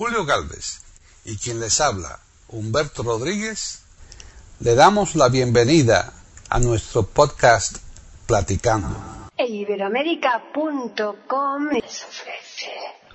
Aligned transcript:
Julio 0.00 0.24
Galvez 0.24 0.80
y 1.26 1.36
quien 1.36 1.60
les 1.60 1.78
habla, 1.78 2.20
Humberto 2.48 3.02
Rodríguez, 3.02 3.84
le 4.60 4.74
damos 4.74 5.14
la 5.14 5.28
bienvenida 5.28 6.14
a 6.48 6.58
nuestro 6.58 7.02
podcast 7.02 7.76
Platicando. 8.26 8.96
Iberoamérica.com 9.36 11.68
les 11.70 12.02
ofrece 12.02 12.70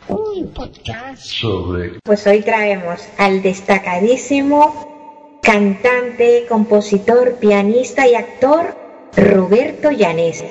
un 0.09 0.53
podcast 0.53 1.23
sobre 1.23 2.00
Pues 2.04 2.27
hoy 2.27 2.43
traemos 2.43 3.02
al 3.17 3.41
destacadísimo 3.41 5.39
cantante, 5.41 6.45
compositor, 6.47 7.39
pianista 7.39 8.07
y 8.07 8.13
actor 8.13 8.77
Roberto 9.17 9.89
Llanes. 9.89 10.43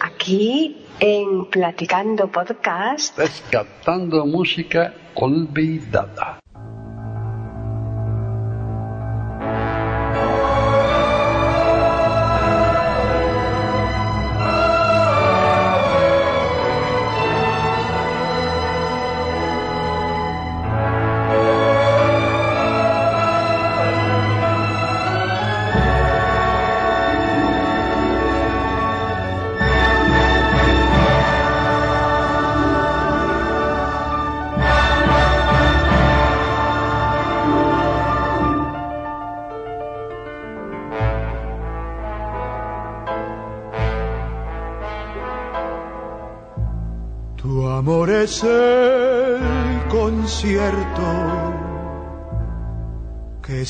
aquí 0.00 0.88
en 0.98 1.46
Platicando 1.46 2.32
Podcast. 2.32 3.16
Rescatando 3.16 4.26
música 4.26 4.92
قلبي 5.20 5.80
دادا 5.92 6.28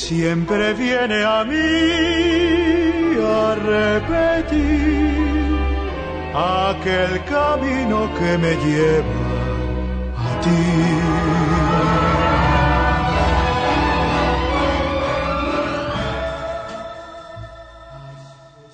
siempre 0.09 0.73
viene 0.73 1.23
a 1.23 1.45
mí 1.45 1.55
a 3.23 3.55
repetir 3.75 5.13
aquel 6.35 7.23
camino 7.25 8.09
que 8.19 8.39
me 8.39 8.53
lleva 8.65 9.21
a 10.17 10.41
ti. 10.41 10.98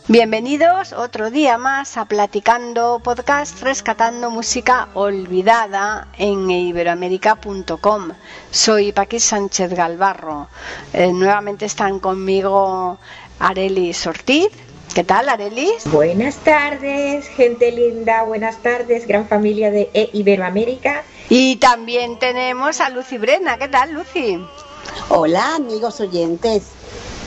Bienvenidos 0.07 0.93
otro 0.93 1.31
día 1.31 1.57
más 1.57 1.97
a 1.97 2.05
Platicando 2.05 3.01
Podcast, 3.03 3.63
rescatando 3.63 4.31
música 4.31 4.89
olvidada 4.93 6.09
en 6.19 6.51
iberoamérica.com. 6.51 8.11
Soy 8.51 8.93
Paqui 8.93 9.19
Sánchez 9.19 9.73
Galvarro. 9.73 10.49
Eh, 10.93 11.11
nuevamente 11.11 11.65
están 11.65 12.01
conmigo 12.01 12.99
Arelis 13.39 14.07
Ortiz. 14.07 14.51
¿Qué 14.95 15.05
tal, 15.05 15.31
Arelis? 15.31 15.85
Buenas 15.87 16.37
tardes, 16.37 17.27
gente 17.29 17.73
linda, 17.73 18.25
buenas 18.25 18.59
tardes, 18.59 19.07
gran 19.07 19.27
familia 19.27 19.71
de 19.71 19.89
E 19.95 20.11
Iberoamérica. 20.13 21.03
Y 21.31 21.57
también 21.57 22.19
tenemos 22.19 22.83
a 22.83 22.91
Lucy 22.91 23.17
Brena. 23.17 23.57
¿Qué 23.57 23.69
tal, 23.69 23.95
Lucy? 23.95 24.39
Hola 25.09 25.55
amigos 25.55 25.99
oyentes 26.01 26.74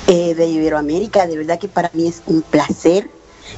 eh, 0.08 0.36
de 0.36 0.48
Iberoamérica, 0.48 1.28
de 1.28 1.38
verdad 1.38 1.60
que 1.60 1.68
para 1.68 1.92
mí 1.94 2.08
es 2.08 2.22
un 2.26 2.42
placer 2.42 3.10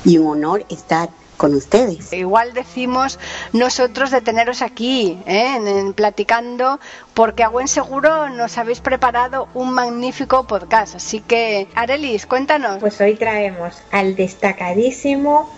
y 0.03 0.17
un 0.17 0.27
honor 0.27 0.65
estar 0.69 1.09
con 1.37 1.55
ustedes. 1.55 2.11
Igual 2.11 2.53
decimos 2.53 3.17
nosotros 3.53 4.11
de 4.11 4.19
teneros 4.19 4.61
aquí, 4.61 5.17
¿eh? 5.25 5.55
en, 5.55 5.67
en 5.67 5.93
platicando, 5.93 6.79
porque 7.13 7.43
a 7.43 7.49
buen 7.49 7.69
seguro 7.69 8.29
nos 8.29 8.57
habéis 8.57 8.81
preparado 8.81 9.47
un 9.53 9.73
magnífico 9.73 10.45
podcast. 10.45 10.95
Así 10.95 11.21
que, 11.21 11.67
Arelis, 11.75 12.25
cuéntanos. 12.25 12.79
Pues 12.79 12.99
hoy 12.99 13.15
traemos 13.15 13.75
al 13.91 14.17
destacadísimo 14.17 15.49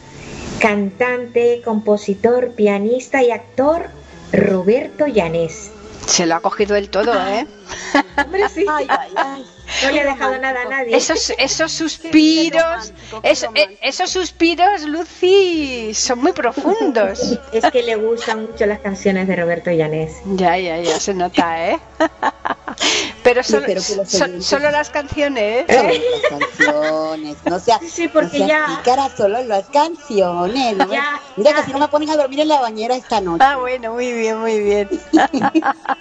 cantante, 0.59 1.61
compositor, 1.65 2.51
pianista 2.51 3.23
y 3.23 3.31
actor 3.31 3.89
Roberto 4.31 5.07
Llanes. 5.07 5.71
Se 6.05 6.27
lo 6.27 6.35
ha 6.35 6.39
cogido 6.41 6.75
el 6.75 6.89
todo, 6.89 7.13
¿eh? 7.27 7.47
Hombre, 8.23 8.47
sí. 8.49 8.65
Ay, 8.69 8.85
ay, 8.87 9.11
ay. 9.15 9.45
No 9.83 9.91
le 9.91 10.01
ha 10.01 10.05
dejado 10.05 10.37
nada 10.37 10.61
a 10.61 10.65
nadie. 10.65 10.95
Esos, 10.95 11.31
esos 11.37 11.71
suspiros, 11.71 12.93
eso- 13.23 13.51
eh, 13.55 13.77
esos 13.81 14.09
suspiros, 14.09 14.81
Lucy, 14.83 15.93
son 15.93 16.19
muy 16.19 16.31
profundos. 16.33 17.39
Es 17.51 17.65
que 17.71 17.83
le 17.83 17.95
gustan 17.95 18.43
mucho 18.43 18.65
las 18.65 18.79
canciones 18.79 19.27
de 19.27 19.35
Roberto 19.35 19.71
Llanes. 19.71 20.17
Ya, 20.25 20.57
ya, 20.57 20.77
ya 20.79 20.99
se 20.99 21.13
nota, 21.13 21.69
¿eh? 21.71 21.79
Pero 23.23 23.43
solo, 23.43 23.67
so- 24.05 24.41
solo 24.41 24.71
las 24.71 24.89
canciones, 24.89 25.65
Solo 25.67 25.89
¿eh? 25.89 26.01
las 26.11 26.39
canciones, 26.39 27.37
no 27.45 27.59
sea, 27.59 27.79
Sí, 27.87 28.07
porque 28.07 28.39
no 28.39 28.47
sea 28.47 28.47
ya- 28.47 28.65
pícara, 28.77 29.09
solo 29.15 29.43
las 29.43 29.65
canciones. 29.69 30.77
¿no? 30.77 30.91
Ya, 30.91 31.21
Mira 31.37 31.51
ya. 31.51 31.57
que 31.57 31.63
si 31.63 31.71
no 31.71 31.77
me 31.79 31.87
ponen 31.87 32.09
a 32.09 32.15
dormir 32.17 32.39
en 32.39 32.47
la 32.47 32.59
bañera 32.61 32.95
esta 32.95 33.21
noche. 33.21 33.43
Ah, 33.45 33.57
bueno, 33.57 33.93
muy 33.93 34.11
bien, 34.11 34.39
muy 34.39 34.59
bien. 34.59 34.89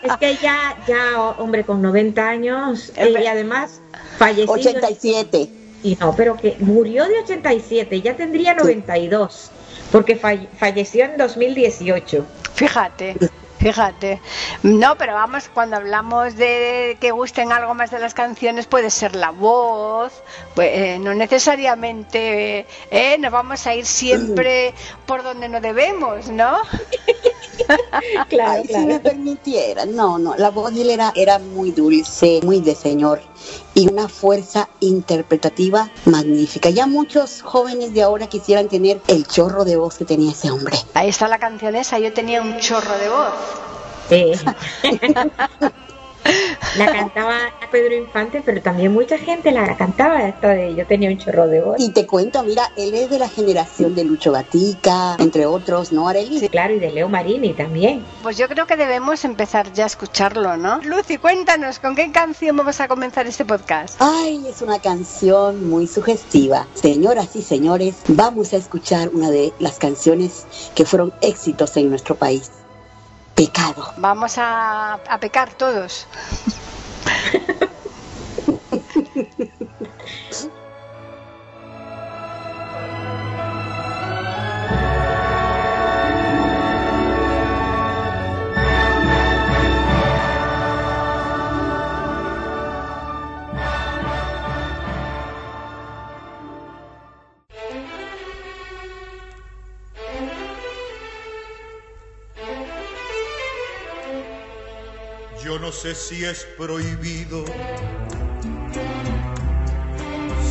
Es 0.02 0.16
que 0.18 0.36
ya, 0.36 0.74
ya, 0.86 1.20
hombre, 1.38 1.64
con 1.64 1.82
90 1.82 2.26
años 2.26 2.90
Eh, 2.96 3.14
y 3.22 3.26
además 3.26 3.59
fallecido. 4.18 4.52
87. 4.52 5.50
Y 5.82 5.96
no, 5.96 6.14
pero 6.14 6.36
que 6.36 6.56
murió 6.60 7.06
de 7.06 7.20
87, 7.20 8.02
ya 8.02 8.14
tendría 8.16 8.54
92, 8.54 9.50
porque 9.90 10.20
falle- 10.20 10.48
falleció 10.58 11.06
en 11.06 11.16
2018. 11.16 12.26
Fíjate, 12.54 13.16
fíjate. 13.58 14.20
No, 14.62 14.96
pero 14.98 15.14
vamos, 15.14 15.48
cuando 15.54 15.76
hablamos 15.76 16.36
de 16.36 16.98
que 17.00 17.12
gusten 17.12 17.50
algo 17.50 17.72
más 17.72 17.90
de 17.90 17.98
las 17.98 18.12
canciones, 18.12 18.66
puede 18.66 18.90
ser 18.90 19.16
la 19.16 19.30
voz, 19.30 20.12
pues, 20.54 20.68
eh, 20.70 20.98
no 21.00 21.14
necesariamente 21.14 22.66
eh, 22.90 23.16
nos 23.18 23.32
vamos 23.32 23.66
a 23.66 23.74
ir 23.74 23.86
siempre 23.86 24.74
por 25.06 25.22
donde 25.22 25.48
no 25.48 25.62
debemos, 25.62 26.28
¿no? 26.28 26.58
Claro, 28.28 28.62
Ay, 28.62 28.66
si 28.66 28.86
me 28.86 29.00
permitieran. 29.00 29.94
No, 29.94 30.18
no, 30.18 30.34
la 30.36 30.50
voz 30.50 30.74
de 30.74 30.82
él 30.82 30.90
era, 30.90 31.12
era 31.14 31.38
muy 31.38 31.70
dulce, 31.72 32.40
muy 32.44 32.60
de 32.60 32.74
señor 32.74 33.20
y 33.74 33.88
una 33.88 34.08
fuerza 34.08 34.68
interpretativa 34.80 35.90
magnífica. 36.04 36.70
Ya 36.70 36.86
muchos 36.86 37.42
jóvenes 37.42 37.94
de 37.94 38.02
ahora 38.02 38.26
quisieran 38.26 38.68
tener 38.68 39.00
el 39.08 39.26
chorro 39.26 39.64
de 39.64 39.76
voz 39.76 39.98
que 39.98 40.04
tenía 40.04 40.32
ese 40.32 40.50
hombre. 40.50 40.76
Ahí 40.94 41.08
está 41.08 41.28
la 41.28 41.38
canción 41.38 41.74
esa, 41.76 41.98
yo 41.98 42.12
tenía 42.12 42.42
un 42.42 42.58
chorro 42.58 42.96
de 42.98 43.08
voz. 43.08 43.32
Sí. 44.08 44.32
la 46.76 46.86
cantaba 46.86 47.38
Pedro 47.70 47.94
Infante, 47.94 48.42
pero 48.44 48.60
también 48.60 48.92
mucha 48.92 49.16
gente 49.18 49.50
la 49.52 49.76
cantaba 49.76 50.26
esta 50.26 50.48
de 50.48 50.74
Yo 50.74 50.86
tenía 50.86 51.10
un 51.10 51.18
chorro 51.18 51.46
de 51.46 51.60
voz. 51.60 51.76
Y 51.78 51.90
te 51.90 52.06
cuento, 52.06 52.42
mira, 52.42 52.70
él 52.76 52.94
es 52.94 53.10
de 53.10 53.18
la 53.18 53.28
generación 53.28 53.94
de 53.94 54.04
Lucho 54.04 54.32
Gatica, 54.32 55.16
entre 55.18 55.46
otros, 55.46 55.92
¿no, 55.92 56.08
Arely? 56.08 56.40
Sí, 56.40 56.48
claro, 56.48 56.74
y 56.74 56.78
de 56.78 56.90
Leo 56.90 57.08
Marini 57.08 57.52
también. 57.54 58.04
Pues 58.22 58.36
yo 58.36 58.48
creo 58.48 58.66
que 58.66 58.76
debemos 58.76 59.24
empezar 59.24 59.72
ya 59.72 59.84
a 59.84 59.86
escucharlo, 59.86 60.56
¿no? 60.56 60.80
Lucy, 60.82 61.18
cuéntanos, 61.18 61.78
¿con 61.78 61.94
qué 61.94 62.10
canción 62.12 62.56
vamos 62.56 62.80
a 62.80 62.88
comenzar 62.88 63.26
este 63.26 63.44
podcast? 63.44 63.96
Ay, 64.00 64.44
es 64.48 64.62
una 64.62 64.78
canción 64.78 65.68
muy 65.68 65.86
sugestiva. 65.86 66.66
Señoras 66.74 67.36
y 67.36 67.42
señores, 67.42 67.96
vamos 68.08 68.52
a 68.52 68.56
escuchar 68.56 69.10
una 69.10 69.30
de 69.30 69.52
las 69.58 69.78
canciones 69.78 70.46
que 70.74 70.84
fueron 70.84 71.12
éxitos 71.20 71.76
en 71.76 71.90
nuestro 71.90 72.14
país. 72.14 72.50
Pecado. 73.40 73.94
Vamos 73.96 74.36
a, 74.36 75.00
a 75.08 75.18
pecar 75.18 75.48
todos. 75.54 76.06
sé 105.82 105.94
si 105.94 106.24
es 106.26 106.46
prohibido, 106.58 107.42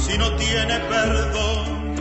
si 0.01 0.17
no 0.17 0.35
tiene 0.37 0.79
perdón, 0.89 1.95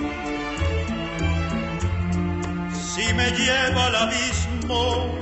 si 2.73 3.13
me 3.13 3.31
lleva 3.33 3.87
al 3.89 3.97
abismo, 3.97 5.19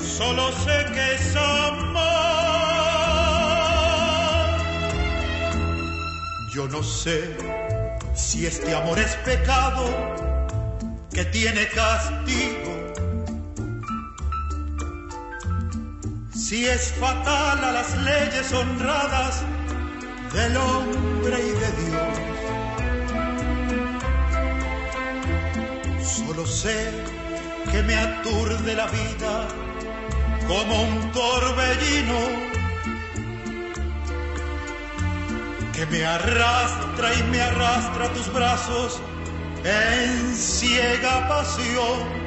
solo 0.00 0.52
sé 0.52 0.86
que 0.94 1.14
es 1.14 1.34
amar. 1.34 2.12
Yo 6.54 6.68
no 6.68 6.80
sé 6.84 7.36
si 8.14 8.46
este 8.46 8.72
amor 8.72 9.00
es 9.00 9.16
pecado 9.24 9.84
que 11.12 11.24
tiene 11.24 11.66
castigo. 11.70 12.71
Si 16.52 16.66
es 16.66 16.92
fatal 17.00 17.64
a 17.64 17.72
las 17.72 17.96
leyes 18.02 18.52
honradas 18.52 19.42
del 20.34 20.54
hombre 20.54 21.38
y 21.40 21.52
de 21.62 21.72
Dios. 21.80 22.18
Solo 26.06 26.44
sé 26.46 26.90
que 27.70 27.82
me 27.84 27.94
aturde 27.96 28.74
la 28.74 28.86
vida 28.88 29.48
como 30.46 30.82
un 30.82 31.10
torbellino 31.12 32.20
que 35.72 35.86
me 35.86 36.04
arrastra 36.04 37.14
y 37.14 37.22
me 37.30 37.40
arrastra 37.40 38.04
a 38.04 38.12
tus 38.12 38.30
brazos 38.30 39.00
en 39.64 40.36
ciega 40.36 41.26
pasión. 41.28 42.21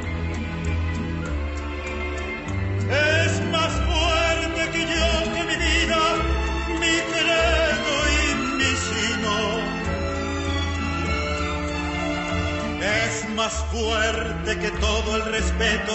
Más 13.35 13.53
fuerte 13.71 14.57
que 14.59 14.71
todo 14.71 15.17
el 15.17 15.25
respeto 15.25 15.93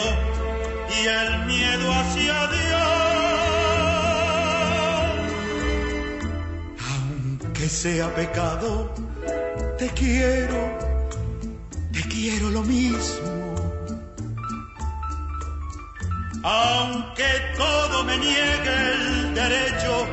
y 0.94 1.06
el 1.06 1.46
miedo 1.46 1.92
hacia 1.92 2.46
Dios. 2.48 2.90
Aunque 6.90 7.68
sea 7.68 8.14
pecado, 8.14 8.94
te 9.78 9.88
quiero, 9.88 10.78
te 11.92 12.02
quiero 12.08 12.50
lo 12.50 12.62
mismo. 12.62 13.30
Aunque 16.42 17.30
todo 17.56 18.04
me 18.04 18.18
niegue 18.18 18.92
el 18.92 19.34
derecho, 19.34 20.06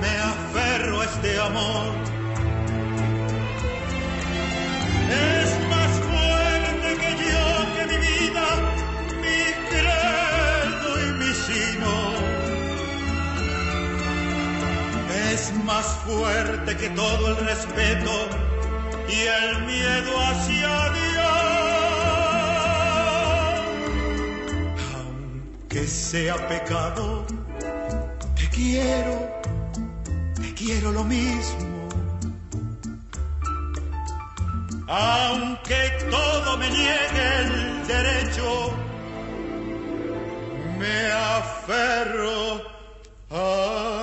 me 0.00 0.18
aferro 0.18 1.00
a 1.00 1.04
este 1.04 1.38
amor. 1.38 2.10
Es 5.10 5.59
más 15.80 15.96
fuerte 16.04 16.76
que 16.76 16.90
todo 16.90 17.28
el 17.28 17.36
respeto 17.36 18.12
y 19.08 19.18
el 19.42 19.62
miedo 19.64 20.12
hacia 20.28 20.72
Dios. 20.98 21.30
Aunque 24.94 25.86
sea 25.86 26.36
pecado, 26.48 27.24
te 28.36 28.46
quiero, 28.50 29.16
te 30.34 30.54
quiero 30.54 30.92
lo 30.92 31.04
mismo. 31.04 31.88
Aunque 34.86 35.80
todo 36.10 36.58
me 36.58 36.68
niegue 36.68 37.26
el 37.40 37.86
derecho, 37.86 38.74
me 40.78 41.10
aferro 41.10 42.60
a 43.30 43.99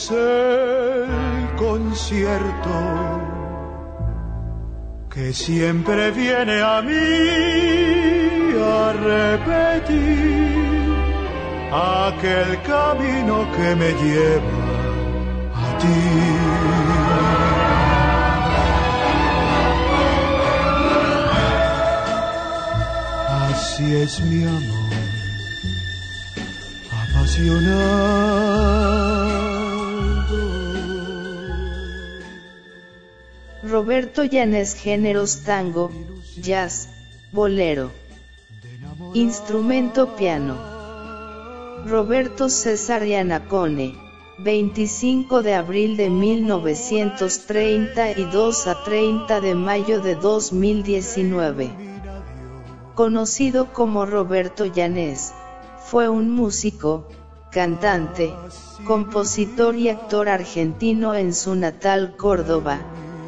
es 0.00 0.10
el 0.10 1.54
concierto 1.56 2.74
que 5.12 5.34
siempre 5.34 6.10
viene 6.12 6.62
a 6.62 6.80
mí 6.80 6.94
a 8.62 8.92
repetir 9.10 10.94
aquel 11.70 12.62
camino 12.62 13.46
que 13.56 13.76
me 13.80 13.90
lleva 14.02 14.60
a 15.64 15.66
ti. 15.80 16.02
Así 23.50 23.86
es 23.96 24.14
mi 24.22 24.44
amor 24.44 24.94
apasionado. 27.02 29.09
Roberto 33.70 34.24
Llanes 34.24 34.74
Géneros 34.74 35.44
Tango, 35.44 35.92
Jazz, 36.42 36.88
Bolero. 37.30 37.92
Instrumento 39.14 40.16
piano. 40.16 40.56
Roberto 41.86 42.48
César 42.48 43.04
Yanacone, 43.04 43.94
25 44.38 45.42
de 45.42 45.54
abril 45.54 45.96
de 45.96 46.10
1932 46.10 48.66
a 48.66 48.82
30 48.82 49.40
de 49.40 49.54
mayo 49.54 50.00
de 50.00 50.16
2019. 50.16 51.70
Conocido 52.96 53.72
como 53.72 54.04
Roberto 54.04 54.66
Llanes, 54.66 55.32
fue 55.84 56.08
un 56.08 56.32
músico, 56.32 57.06
cantante, 57.52 58.34
compositor 58.84 59.76
y 59.76 59.90
actor 59.90 60.28
argentino 60.28 61.14
en 61.14 61.32
su 61.32 61.54
natal 61.54 62.16
Córdoba. 62.16 62.80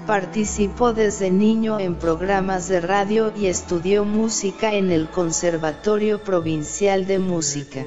Participó 0.06 0.92
desde 0.92 1.30
niño 1.30 1.78
en 1.78 1.94
programas 1.94 2.66
de 2.68 2.80
radio 2.80 3.32
y 3.36 3.46
estudió 3.46 4.04
música 4.04 4.74
en 4.74 4.90
el 4.90 5.08
Conservatorio 5.08 6.22
Provincial 6.22 7.06
de 7.06 7.20
Música. 7.20 7.84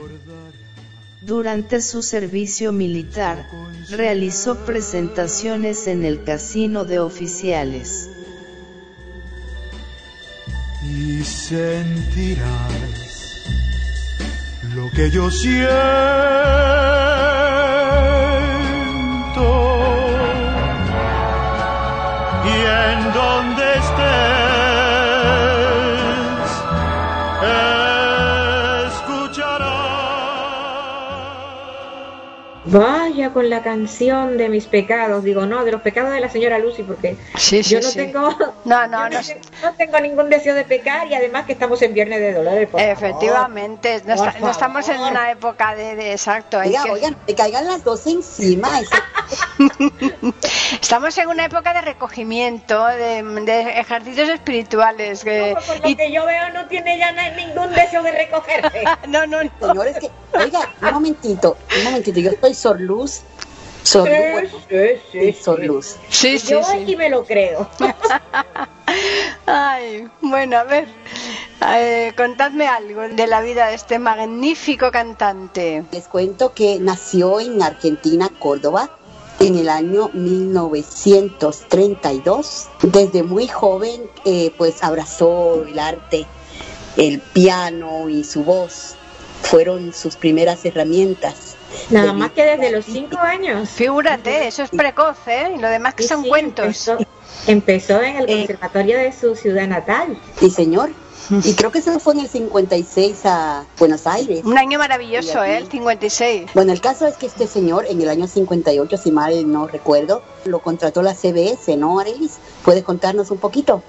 Durante 1.22 1.82
su 1.82 2.02
servicio 2.02 2.72
militar, 2.72 3.48
realizó 3.90 4.56
presentaciones 4.66 5.88
en 5.88 6.06
el 6.06 6.24
Casino 6.24 6.86
de 6.86 7.00
Oficiales. 7.00 8.10
Y 10.84 11.24
sentirás 11.24 12.46
lo 14.76 14.90
que 14.92 15.10
yo 15.10 15.30
siento. 15.32 15.66
En 22.66 23.14
donde 23.14 23.64
estés, 23.76 23.86
escucharás. 32.66 33.05
Con 33.34 33.50
la 33.50 33.62
canción 33.64 34.38
de 34.38 34.50
mis 34.50 34.66
pecados, 34.66 35.24
digo, 35.24 35.46
no, 35.46 35.64
de 35.64 35.72
los 35.72 35.82
pecados 35.82 36.12
de 36.12 36.20
la 36.20 36.30
señora 36.30 36.60
Lucy, 36.60 36.84
porque 36.84 37.16
Sí, 37.38 37.64
sí, 37.64 37.76
yo 37.76 37.80
no 37.82 37.88
sí. 37.90 37.96
tengo 37.98 38.30
No, 38.66 38.88
no, 38.88 39.10
no. 39.10 39.20
tengo, 39.22 39.40
no 39.64 39.74
tengo 39.74 40.00
ningún 40.02 40.30
deseo 40.30 40.54
de 40.54 40.66
pecar 40.66 41.08
y 41.08 41.16
además 41.16 41.46
que 41.46 41.54
estamos 41.54 41.82
en 41.82 41.94
Viernes 41.94 42.20
de 42.20 42.34
Dolores. 42.34 42.68
por 42.70 42.80
favor. 42.82 42.94
Efectivamente, 42.94 44.02
no, 44.06 44.16
Por 44.16 44.28
esta- 44.28 44.40
no 44.42 44.52
estamos 44.52 44.90
en 44.90 45.00
una 45.00 45.32
época 45.32 45.76
de, 45.76 45.96
de- 45.96 46.12
exacto. 46.12 46.60
Oiga, 46.60 46.84
que- 46.84 46.92
oigan, 46.92 47.16
me 47.28 47.36
caigan 47.36 47.66
las 47.66 47.84
dos 47.84 48.06
encima. 48.06 48.70
Estamos 50.82 51.18
en 51.18 51.28
una 51.28 51.46
época 51.46 51.74
de 51.74 51.82
recogimiento, 51.82 52.86
de, 52.88 53.24
de 53.24 53.80
ejercicios 53.80 54.30
espirituales. 54.30 55.24
que- 55.24 55.54
No, 55.56 55.62
por 55.62 55.80
lo 55.82 55.90
y- 55.90 55.96
que 55.96 56.12
yo 56.12 56.26
veo 56.26 56.50
no 56.54 56.68
tiene 56.68 56.98
ya 56.98 57.12
ningún 57.32 57.72
deseo 57.74 58.04
de 58.04 58.12
recogerse. 58.12 58.84
no, 59.08 59.26
no, 59.26 59.44
no. 59.44 59.50
Señores, 59.68 59.98
que, 60.00 60.10
oiga, 60.38 60.60
un 60.82 60.94
momentito, 60.94 61.58
un 61.78 61.84
momentito, 61.86 62.20
yo 62.20 62.32
soy 62.42 62.54
Sor 62.54 62.80
Luz. 63.06 63.22
Sor 63.84 64.10
Luz, 64.10 64.18
bueno, 64.32 64.50
sí, 65.12 65.36
Luz. 65.68 65.98
Sí, 66.10 66.40
sí, 66.40 66.52
yo 66.52 66.64
sí. 66.64 66.78
aquí 66.82 66.96
me 66.96 67.10
lo 67.10 67.24
creo. 67.24 67.70
Ay, 69.46 70.08
bueno, 70.22 70.58
a 70.58 70.64
ver, 70.64 70.88
eh, 71.76 72.12
contadme 72.18 72.68
algo 72.68 73.02
de 73.02 73.28
la 73.28 73.42
vida 73.42 73.68
de 73.68 73.76
este 73.76 74.00
magnífico 74.00 74.90
cantante. 74.90 75.86
Les 75.92 76.08
cuento 76.08 76.54
que 76.54 76.80
nació 76.80 77.40
en 77.40 77.62
Argentina, 77.62 78.32
Córdoba, 78.40 78.90
en 79.40 79.56
el 79.56 79.70
año 79.70 80.10
1932. 80.14 82.70
Desde 82.82 83.22
muy 83.22 83.48
joven, 83.48 84.10
eh, 84.26 84.52
pues 84.58 84.84
abrazó 84.84 85.64
el 85.64 85.78
arte, 85.78 86.26
el 86.98 87.20
piano 87.20 88.10
y 88.10 88.24
su 88.24 88.44
voz. 88.44 88.96
Fueron 89.44 89.94
sus 89.94 90.16
primeras 90.16 90.66
herramientas. 90.66 91.55
Nada 91.90 92.14
más 92.14 92.32
que 92.32 92.44
desde 92.46 92.72
los 92.72 92.86
cinco 92.86 93.18
años. 93.18 93.70
Figúrate, 93.70 94.48
eso 94.48 94.64
es 94.64 94.70
precoz, 94.70 95.18
¿eh? 95.28 95.54
Y 95.56 95.60
lo 95.60 95.70
demás 95.70 95.94
que 95.96 96.04
Sí, 96.04 96.10
son 96.10 96.24
sí, 96.24 96.30
cuentos. 96.30 96.66
Empezó, 96.66 96.98
empezó 97.48 98.02
en 98.02 98.16
el 98.18 98.30
Eh. 98.30 98.38
conservatorio 98.40 98.98
de 98.98 99.12
su 99.12 99.36
ciudad 99.36 99.68
natal. 99.68 100.18
Sí, 100.40 100.50
señor. 100.50 100.92
Y 101.44 101.54
creo 101.56 101.72
que 101.72 101.82
se 101.82 101.98
fue 102.00 102.14
en 102.14 102.20
el 102.22 102.28
56 102.28 103.22
a 103.26 103.66
Buenos 103.80 104.06
Aires. 104.06 104.44
Un 104.44 104.58
año 104.58 104.78
maravilloso, 104.78 105.44
¿eh? 105.44 105.58
El 105.58 105.68
56. 105.70 106.52
Bueno, 106.54 106.72
el 106.72 106.82
caso 106.82 107.08
es 107.08 107.16
que 107.18 107.26
este 107.26 107.48
señor 107.48 107.86
en 107.90 108.00
el 108.02 108.10
año 108.10 108.28
58, 108.28 108.98
si 108.98 109.12
mal 109.12 109.52
no 109.52 109.68
recuerdo, 109.68 110.22
lo 110.46 110.60
contrató 110.60 111.02
la 111.02 111.16
CBS, 111.16 111.76
¿no, 111.78 112.00
Arelis? 112.00 112.38
¿Puedes 112.64 112.84
contarnos 112.84 113.32
un 113.32 113.40
poquito? 113.40 113.82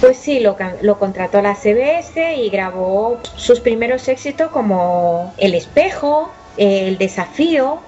Pues 0.00 0.16
sí, 0.16 0.40
lo, 0.40 0.56
can- 0.56 0.76
lo 0.80 0.98
contrató 0.98 1.42
la 1.42 1.54
CBS 1.54 2.34
y 2.36 2.48
grabó 2.48 3.18
sus 3.36 3.60
primeros 3.60 4.08
éxitos 4.08 4.50
como 4.50 5.34
El 5.36 5.54
Espejo, 5.54 6.30
El 6.56 6.98
Desafío, 6.98 7.80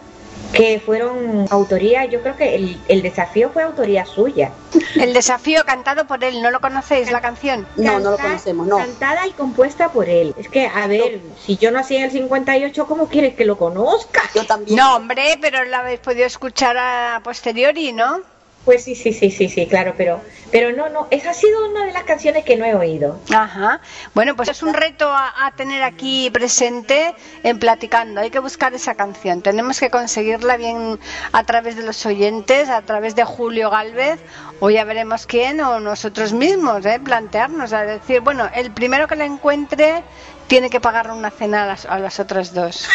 que 0.52 0.80
fueron 0.84 1.46
autoría, 1.50 2.04
yo 2.04 2.20
creo 2.20 2.36
que 2.36 2.54
el, 2.54 2.80
el 2.88 3.02
desafío 3.02 3.50
fue 3.50 3.62
autoría 3.62 4.04
suya. 4.04 4.52
El 4.96 5.14
desafío 5.14 5.64
cantado 5.64 6.06
por 6.06 6.22
él, 6.22 6.42
¿no 6.42 6.50
lo 6.50 6.60
conocéis 6.60 7.10
la 7.10 7.20
canción? 7.20 7.66
No, 7.76 7.98
no 8.00 8.10
lo 8.12 8.18
conocemos, 8.18 8.66
no. 8.66 8.76
Cantada 8.76 9.26
y 9.26 9.30
compuesta 9.32 9.90
por 9.90 10.08
él. 10.08 10.34
Es 10.36 10.48
que, 10.48 10.66
a 10.66 10.86
ver, 10.86 11.20
si 11.44 11.56
yo 11.56 11.70
nací 11.70 11.96
en 11.96 12.04
el 12.04 12.10
58, 12.10 12.86
¿cómo 12.86 13.08
quieres 13.08 13.34
que 13.34 13.44
lo 13.44 13.56
conozca? 13.56 14.22
Yo 14.34 14.44
también. 14.44 14.76
No, 14.76 14.96
hombre, 14.96 15.38
pero 15.40 15.64
la 15.64 15.80
habéis 15.80 16.00
podido 16.00 16.26
escuchar 16.26 16.76
a 16.76 17.20
posteriori, 17.24 17.92
¿no? 17.92 18.20
Pues 18.64 18.84
sí, 18.84 18.94
sí, 18.94 19.12
sí, 19.12 19.30
sí, 19.30 19.48
sí, 19.48 19.66
claro, 19.66 19.94
pero, 19.96 20.20
pero 20.52 20.70
no, 20.70 20.88
no, 20.88 21.08
esa 21.10 21.30
ha 21.30 21.34
sido 21.34 21.68
una 21.68 21.84
de 21.84 21.92
las 21.92 22.04
canciones 22.04 22.44
que 22.44 22.56
no 22.56 22.64
he 22.64 22.74
oído. 22.74 23.18
Ajá. 23.34 23.80
Bueno, 24.14 24.36
pues 24.36 24.48
es 24.50 24.62
un 24.62 24.72
reto 24.72 25.10
a, 25.10 25.52
tener 25.56 25.82
aquí 25.82 26.30
presente 26.30 27.14
en 27.42 27.58
Platicando. 27.58 28.20
Hay 28.20 28.30
que 28.30 28.38
buscar 28.38 28.72
esa 28.72 28.94
canción. 28.94 29.42
Tenemos 29.42 29.80
que 29.80 29.90
conseguirla 29.90 30.56
bien 30.56 31.00
a 31.32 31.44
través 31.44 31.76
de 31.76 31.82
los 31.82 32.06
oyentes, 32.06 32.68
a 32.68 32.82
través 32.82 33.16
de 33.16 33.24
Julio 33.24 33.68
Galvez, 33.68 34.20
o 34.60 34.70
ya 34.70 34.84
veremos 34.84 35.26
quién, 35.26 35.60
o 35.60 35.80
nosotros 35.80 36.32
mismos, 36.32 36.86
¿eh? 36.86 37.00
plantearnos, 37.02 37.72
a 37.72 37.82
decir, 37.82 38.20
bueno, 38.20 38.48
el 38.54 38.70
primero 38.70 39.08
que 39.08 39.16
la 39.16 39.24
encuentre 39.24 40.04
tiene 40.52 40.68
que 40.68 40.82
pagar 40.82 41.10
una 41.10 41.30
cena 41.30 41.62
a 41.62 41.66
las, 41.66 41.86
a 41.86 41.98
las 41.98 42.20
otras 42.20 42.52
dos. 42.52 42.86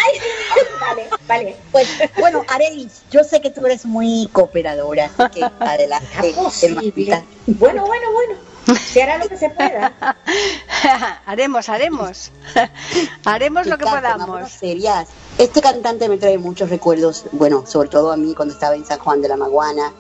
Vale, 0.80 1.10
vale. 1.28 1.56
Pues 1.72 1.88
bueno, 2.20 2.44
Arelis, 2.50 3.02
yo 3.10 3.24
sé 3.24 3.42
que 3.42 3.50
tú 3.50 3.66
eres 3.66 3.84
muy 3.84 4.30
cooperadora, 4.32 5.10
así 5.18 5.40
que 5.40 5.44
adelante. 5.44 6.34
posible. 6.36 7.24
Bueno, 7.48 7.88
bueno, 7.88 8.12
bueno. 8.12 8.36
Se 8.78 9.02
hará 9.02 9.18
lo 9.18 9.28
que 9.28 9.38
se 9.38 9.50
pueda. 9.50 9.92
haremos, 11.26 11.68
haremos. 11.68 12.32
haremos 13.26 13.66
lo 13.66 13.80
que 13.80 13.86
podamos. 13.86 14.52
serias. 14.52 15.10
Este 15.40 15.60
cantante 15.60 16.08
me 16.10 16.20
trae 16.20 16.38
muchos 16.38 16.70
recuerdos, 16.70 17.26
bueno, 17.32 17.66
sobre 17.66 17.90
todo 17.90 18.12
a 18.12 18.18
mí 18.18 18.36
cuando 18.36 18.54
estaba 18.54 18.76
en 18.76 18.86
San 18.86 19.00
Juan 19.00 19.20
de 19.20 19.30
la 19.30 19.36
Maguana 19.36 19.94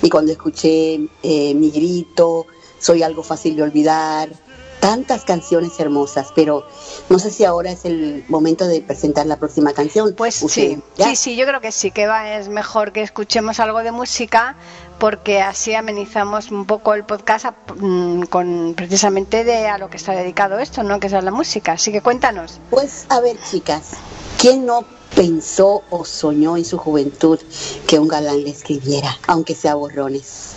y 0.00 0.08
cuando 0.08 0.30
escuché 0.30 1.00
eh, 1.24 1.54
Mi 1.54 1.72
Grito, 1.72 2.46
Soy 2.78 3.02
algo 3.02 3.22
fácil 3.22 3.56
de 3.56 3.62
olvidar, 3.62 4.30
tantas 4.80 5.24
canciones 5.24 5.78
hermosas, 5.78 6.28
pero 6.34 6.64
no 7.08 7.18
sé 7.18 7.30
si 7.30 7.44
ahora 7.44 7.70
es 7.70 7.84
el 7.84 8.24
momento 8.28 8.66
de 8.66 8.80
presentar 8.80 9.26
la 9.26 9.36
próxima 9.36 9.72
canción. 9.72 10.14
Pues 10.14 10.34
sí, 10.34 10.78
¿ya? 10.96 11.10
sí, 11.10 11.16
sí, 11.16 11.36
yo 11.36 11.46
creo 11.46 11.60
que 11.60 11.70
sí, 11.70 11.90
que 11.90 12.06
va, 12.06 12.36
es 12.36 12.48
mejor 12.48 12.92
que 12.92 13.02
escuchemos 13.02 13.60
algo 13.60 13.82
de 13.82 13.92
música 13.92 14.56
porque 14.98 15.40
así 15.40 15.74
amenizamos 15.74 16.50
un 16.50 16.66
poco 16.66 16.94
el 16.94 17.04
podcast 17.04 17.46
a- 17.46 17.54
mm, 17.76 18.22
con 18.24 18.74
precisamente 18.76 19.44
de 19.44 19.66
a 19.68 19.78
lo 19.78 19.88
que 19.88 19.96
está 19.96 20.12
dedicado 20.12 20.58
esto, 20.58 20.82
¿no? 20.82 20.98
Que 21.00 21.06
es 21.06 21.12
a 21.14 21.22
la 21.22 21.30
música. 21.30 21.72
Así 21.72 21.92
que 21.92 22.00
cuéntanos. 22.02 22.58
Pues 22.70 23.06
a 23.08 23.20
ver, 23.20 23.36
chicas, 23.50 23.92
¿quién 24.38 24.66
no 24.66 24.84
pensó 25.14 25.82
o 25.90 26.04
soñó 26.04 26.56
en 26.56 26.64
su 26.64 26.78
juventud 26.78 27.38
que 27.86 27.98
un 27.98 28.08
galán 28.08 28.42
le 28.44 28.50
escribiera, 28.50 29.18
aunque 29.26 29.54
sea 29.54 29.74
borrones? 29.74 30.56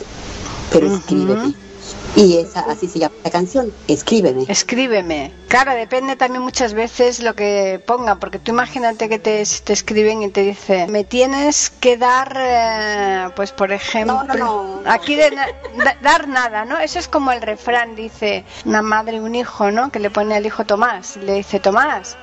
Pero 0.71 0.87
Ujú. 0.87 0.95
escríbeme. 0.97 1.55
Y 2.15 2.37
esa, 2.37 2.59
así 2.69 2.87
se 2.87 2.99
llama 2.99 3.15
la 3.23 3.31
canción, 3.31 3.73
Escríbeme. 3.87 4.45
Escríbeme. 4.47 5.31
Claro, 5.47 5.73
depende 5.73 6.15
también 6.15 6.43
muchas 6.43 6.75
veces 6.75 7.19
lo 7.21 7.33
que 7.33 7.81
ponga, 7.87 8.15
porque 8.15 8.37
tú 8.37 8.51
imagínate 8.51 9.09
que 9.09 9.17
te, 9.17 9.43
te 9.63 9.73
escriben 9.73 10.21
y 10.21 10.29
te 10.29 10.41
dice, 10.41 10.85
me 10.87 11.03
tienes 11.03 11.71
que 11.71 11.97
dar, 11.97 12.35
eh, 12.39 13.29
pues 13.35 13.51
por 13.51 13.71
ejemplo, 13.71 14.23
No, 14.27 14.35
no, 14.35 14.81
no. 14.83 14.91
aquí 14.91 15.15
de 15.15 15.31
na- 15.31 15.47
da- 15.83 15.97
dar 16.01 16.27
nada, 16.27 16.65
¿no? 16.65 16.77
Eso 16.77 16.99
es 16.99 17.07
como 17.07 17.31
el 17.31 17.41
refrán, 17.41 17.95
dice 17.95 18.45
una 18.65 18.83
madre 18.83 19.15
y 19.17 19.19
un 19.19 19.33
hijo, 19.33 19.71
¿no? 19.71 19.89
Que 19.91 19.99
le 19.99 20.11
pone 20.11 20.35
al 20.35 20.45
hijo 20.45 20.65
Tomás, 20.65 21.15
le 21.17 21.33
dice 21.33 21.59
Tomás. 21.59 22.15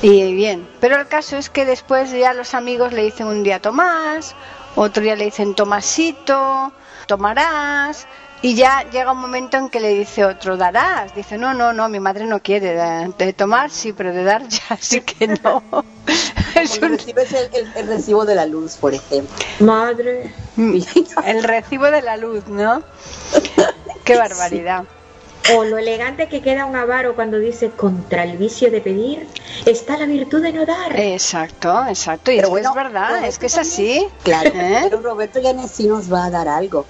Y 0.00 0.32
bien, 0.32 0.68
pero 0.78 0.94
el 0.96 1.08
caso 1.08 1.36
es 1.36 1.50
que 1.50 1.64
después 1.64 2.12
ya 2.12 2.34
los 2.34 2.54
amigos 2.54 2.92
le 2.92 3.02
dicen 3.02 3.26
un 3.26 3.42
día 3.42 3.60
Tomás, 3.60 4.36
otro 4.76 5.02
día 5.02 5.16
le 5.16 5.24
dicen 5.24 5.56
Tomasito, 5.56 6.72
tomarás, 7.06 8.06
y 8.42 8.54
ya 8.54 8.84
llega 8.90 9.12
un 9.12 9.18
momento 9.20 9.56
en 9.56 9.68
que 9.68 9.80
le 9.80 9.90
dice 9.94 10.24
otro, 10.24 10.56
darás. 10.56 11.14
Dice, 11.14 11.38
no, 11.38 11.54
no, 11.54 11.72
no, 11.72 11.88
mi 11.88 12.00
madre 12.00 12.24
no 12.26 12.40
quiere. 12.40 12.74
De, 12.74 13.12
de 13.18 13.32
tomar 13.32 13.70
sí, 13.70 13.92
pero 13.92 14.12
de 14.12 14.24
dar 14.24 14.46
ya 14.48 14.76
sí 14.80 15.00
que 15.00 15.28
no. 15.28 15.62
es 16.54 16.78
un- 16.78 16.90
recibes 16.90 17.32
el, 17.32 17.50
el- 17.52 17.72
el 17.76 17.86
recibo 17.88 18.24
de 18.24 18.34
la 18.34 18.46
luz, 18.46 18.76
por 18.76 18.94
ejemplo. 18.94 19.34
Madre. 19.60 20.32
el 21.26 21.42
recibo 21.44 21.90
de 21.90 22.02
la 22.02 22.16
luz, 22.16 22.46
¿no? 22.48 22.82
Qué 24.04 24.16
barbaridad. 24.16 24.84
O 25.54 25.64
lo 25.64 25.78
elegante 25.78 26.28
que 26.28 26.42
queda 26.42 26.66
un 26.66 26.76
avaro 26.76 27.14
cuando 27.14 27.38
dice 27.38 27.70
contra 27.70 28.24
el 28.24 28.36
vicio 28.36 28.70
de 28.70 28.82
pedir 28.82 29.26
está 29.64 29.96
la 29.96 30.04
virtud 30.04 30.42
de 30.42 30.52
no 30.52 30.66
dar. 30.66 30.98
Exacto, 30.98 31.86
exacto. 31.88 32.30
Y 32.30 32.36
Pero 32.36 32.48
es 32.48 32.48
que 32.48 32.50
bueno, 32.50 32.68
es 32.70 32.74
verdad, 32.74 33.08
Roberto 33.08 33.26
es 33.28 33.38
que 33.38 33.46
es 33.46 33.52
también- 33.54 33.72
así. 33.72 34.08
Claro, 34.24 34.50
¿Eh? 34.54 34.80
pero 34.90 35.00
Roberto 35.02 35.40
Llanes 35.40 35.70
sí 35.70 35.86
nos 35.86 36.12
va 36.12 36.26
a 36.26 36.30
dar 36.30 36.48
algo. 36.48 36.84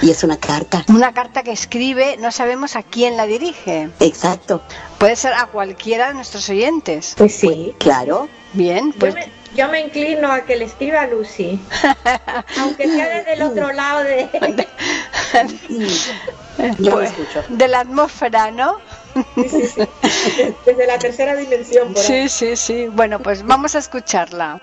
Y 0.00 0.10
es 0.10 0.22
una 0.22 0.36
carta. 0.36 0.84
Una 0.88 1.12
carta 1.12 1.42
que 1.42 1.52
escribe, 1.52 2.16
no 2.18 2.30
sabemos 2.30 2.76
a 2.76 2.82
quién 2.82 3.16
la 3.16 3.26
dirige. 3.26 3.90
Exacto. 4.00 4.62
Puede 4.98 5.16
ser 5.16 5.32
a 5.34 5.46
cualquiera 5.46 6.08
de 6.08 6.14
nuestros 6.14 6.48
oyentes. 6.48 7.14
Pues 7.16 7.34
sí. 7.34 7.74
Claro. 7.78 8.28
Bien, 8.54 8.92
Yo 8.92 8.98
pues 8.98 9.14
me, 9.14 9.28
yo 9.54 9.68
me 9.68 9.80
inclino 9.80 10.32
a 10.32 10.40
que 10.42 10.56
le 10.56 10.64
escriba 10.64 11.02
a 11.02 11.06
Lucy. 11.06 11.60
Aunque 12.58 12.88
sea 12.88 13.08
desde 13.08 13.34
el 13.34 13.42
otro 13.42 13.72
lado 13.72 14.02
de... 14.04 14.28
Yo 16.78 16.90
lo 16.90 16.96
pues, 16.96 17.10
escucho. 17.10 17.44
de 17.48 17.68
la 17.68 17.80
atmósfera, 17.80 18.50
¿no? 18.50 18.78
Sí, 19.34 19.48
sí, 19.48 19.66
sí. 19.66 19.82
Desde 20.64 20.86
la 20.86 20.98
tercera 20.98 21.34
dimensión. 21.36 21.92
por 21.92 22.02
ahí. 22.02 22.28
Sí, 22.28 22.28
sí, 22.28 22.56
sí. 22.56 22.86
Bueno, 22.88 23.20
pues 23.20 23.42
vamos 23.44 23.74
a 23.74 23.80
escucharla. 23.80 24.62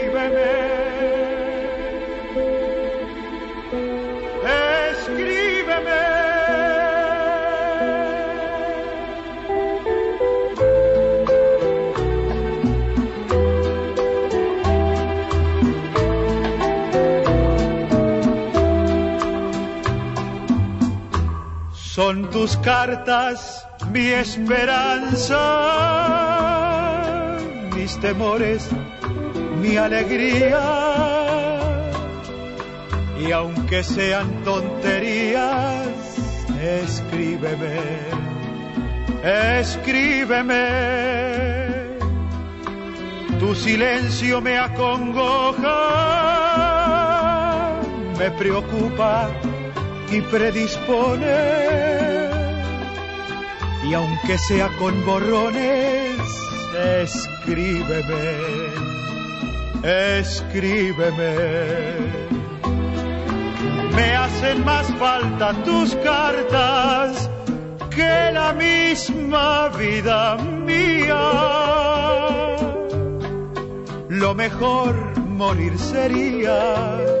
Son 21.93 22.29
tus 22.29 22.55
cartas 22.55 23.67
mi 23.91 24.07
esperanza, 24.11 25.37
mis 27.75 27.99
temores, 27.99 28.69
mi 29.61 29.75
alegría. 29.75 30.61
Y 33.19 33.33
aunque 33.33 33.83
sean 33.83 34.29
tonterías, 34.45 35.85
escríbeme, 36.61 37.81
escríbeme. 39.59 40.67
Tu 43.37 43.53
silencio 43.53 44.39
me 44.39 44.57
acongoja, 44.57 45.75
me 48.17 48.31
preocupa 48.31 49.29
y 50.11 50.21
predispone. 50.21 51.71
Y 53.87 53.93
aunque 53.93 54.37
sea 54.37 54.69
con 54.77 55.05
borrones, 55.05 56.19
escríbeme, 57.01 58.37
escríbeme. 60.19 61.35
Me 63.95 64.15
hacen 64.15 64.65
más 64.65 64.87
falta 64.97 65.53
tus 65.63 65.95
cartas 65.97 67.29
que 67.89 68.31
la 68.33 68.53
misma 68.53 69.69
vida 69.69 70.35
mía. 70.35 71.31
Lo 74.09 74.35
mejor 74.35 75.17
morir 75.19 75.77
sería 75.77 77.20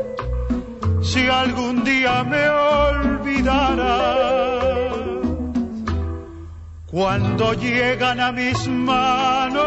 si 1.01 1.27
algún 1.27 1.83
día 1.83 2.23
me 2.23 2.49
olvidara. 2.49 4.21
Cuando 6.85 7.53
llegan 7.53 8.19
a 8.19 8.31
mis 8.31 8.67
manos, 8.67 9.63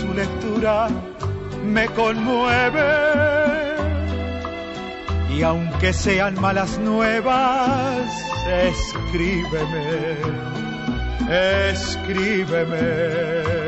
su 0.00 0.12
lectura 0.14 0.88
me 1.64 1.86
conmueve. 1.88 3.12
Y 5.30 5.42
aunque 5.42 5.92
sean 5.92 6.40
malas 6.40 6.78
nuevas, 6.78 8.10
escríbeme, 8.48 10.16
escríbeme. 11.70 13.61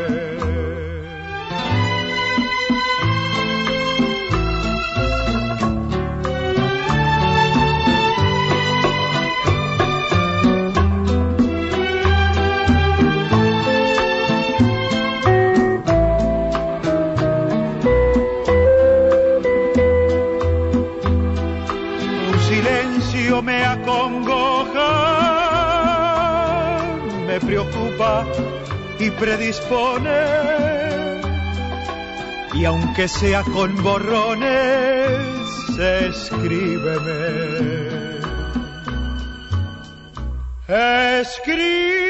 Me 23.44 23.64
acongoja, 23.64 24.90
me 27.26 27.38
preocupa 27.40 28.26
y 28.98 29.10
predispone. 29.10 30.24
Y 32.54 32.64
aunque 32.64 33.08
sea 33.08 33.42
con 33.42 33.82
borrones, 33.82 35.18
escríbeme. 35.78 37.24
Escríbeme. 40.68 42.04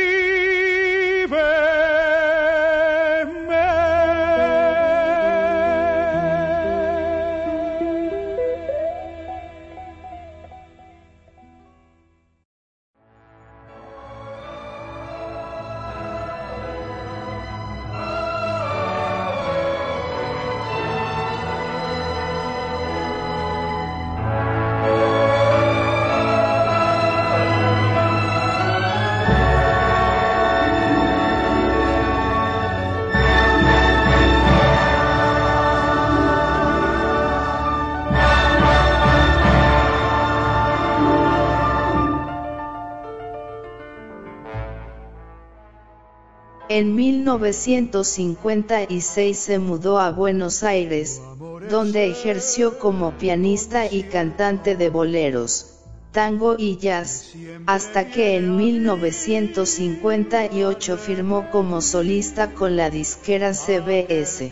En 46.77 46.97
1956 46.97 49.39
se 49.39 49.61
mudó 49.61 50.01
a 50.01 50.11
Buenos 50.11 50.65
Aires, 50.65 51.23
donde 51.71 52.09
ejerció 52.09 52.81
como 52.81 53.13
pianista 53.13 53.87
y 53.87 54.03
cantante 54.03 54.75
de 54.75 54.91
boleros, 54.91 55.77
tango 56.11 56.57
y 56.59 56.77
jazz, 56.79 57.33
hasta 57.67 58.11
que 58.11 58.35
en 58.35 58.57
1958 58.57 60.99
firmó 60.99 61.49
como 61.53 61.81
solista 61.81 62.55
con 62.55 62.77
la 62.77 62.91
disquera 62.91 63.55
CBS. 63.55 64.51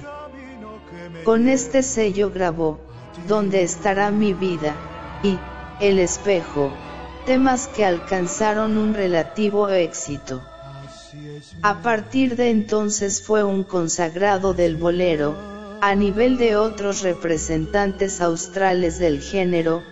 Con 1.24 1.48
este 1.48 1.82
sello 1.82 2.30
grabó, 2.30 2.78
¿Dónde 3.26 3.64
estará 3.64 4.12
mi 4.12 4.32
vida? 4.32 4.76
y 5.24 5.40
El 5.80 5.98
espejo, 5.98 6.70
temas 7.26 7.66
que 7.66 7.84
alcanzaron 7.84 8.78
un 8.78 8.94
relativo 8.94 9.68
éxito. 9.70 10.40
A 11.62 11.82
partir 11.82 12.36
de 12.36 12.50
entonces 12.50 13.22
fue 13.22 13.44
un 13.44 13.64
consagrado 13.64 14.54
del 14.54 14.76
bolero, 14.76 15.36
a 15.80 15.94
nivel 15.94 16.38
de 16.38 16.56
otros 16.56 17.02
representantes 17.02 18.20
australes 18.20 18.98
del 18.98 19.20
género, 19.20 19.82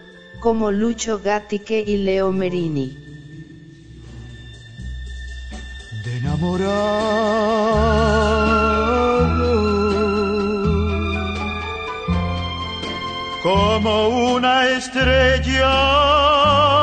como 0.41 0.71
Lucho 0.71 1.21
Gatique 1.21 1.85
y 1.87 1.99
Leo 1.99 2.33
Merini. 2.33 2.97
de 6.05 6.17
enamorado 6.17 7.41
como 13.43 14.33
una 14.35 14.69
estrella 14.71 16.80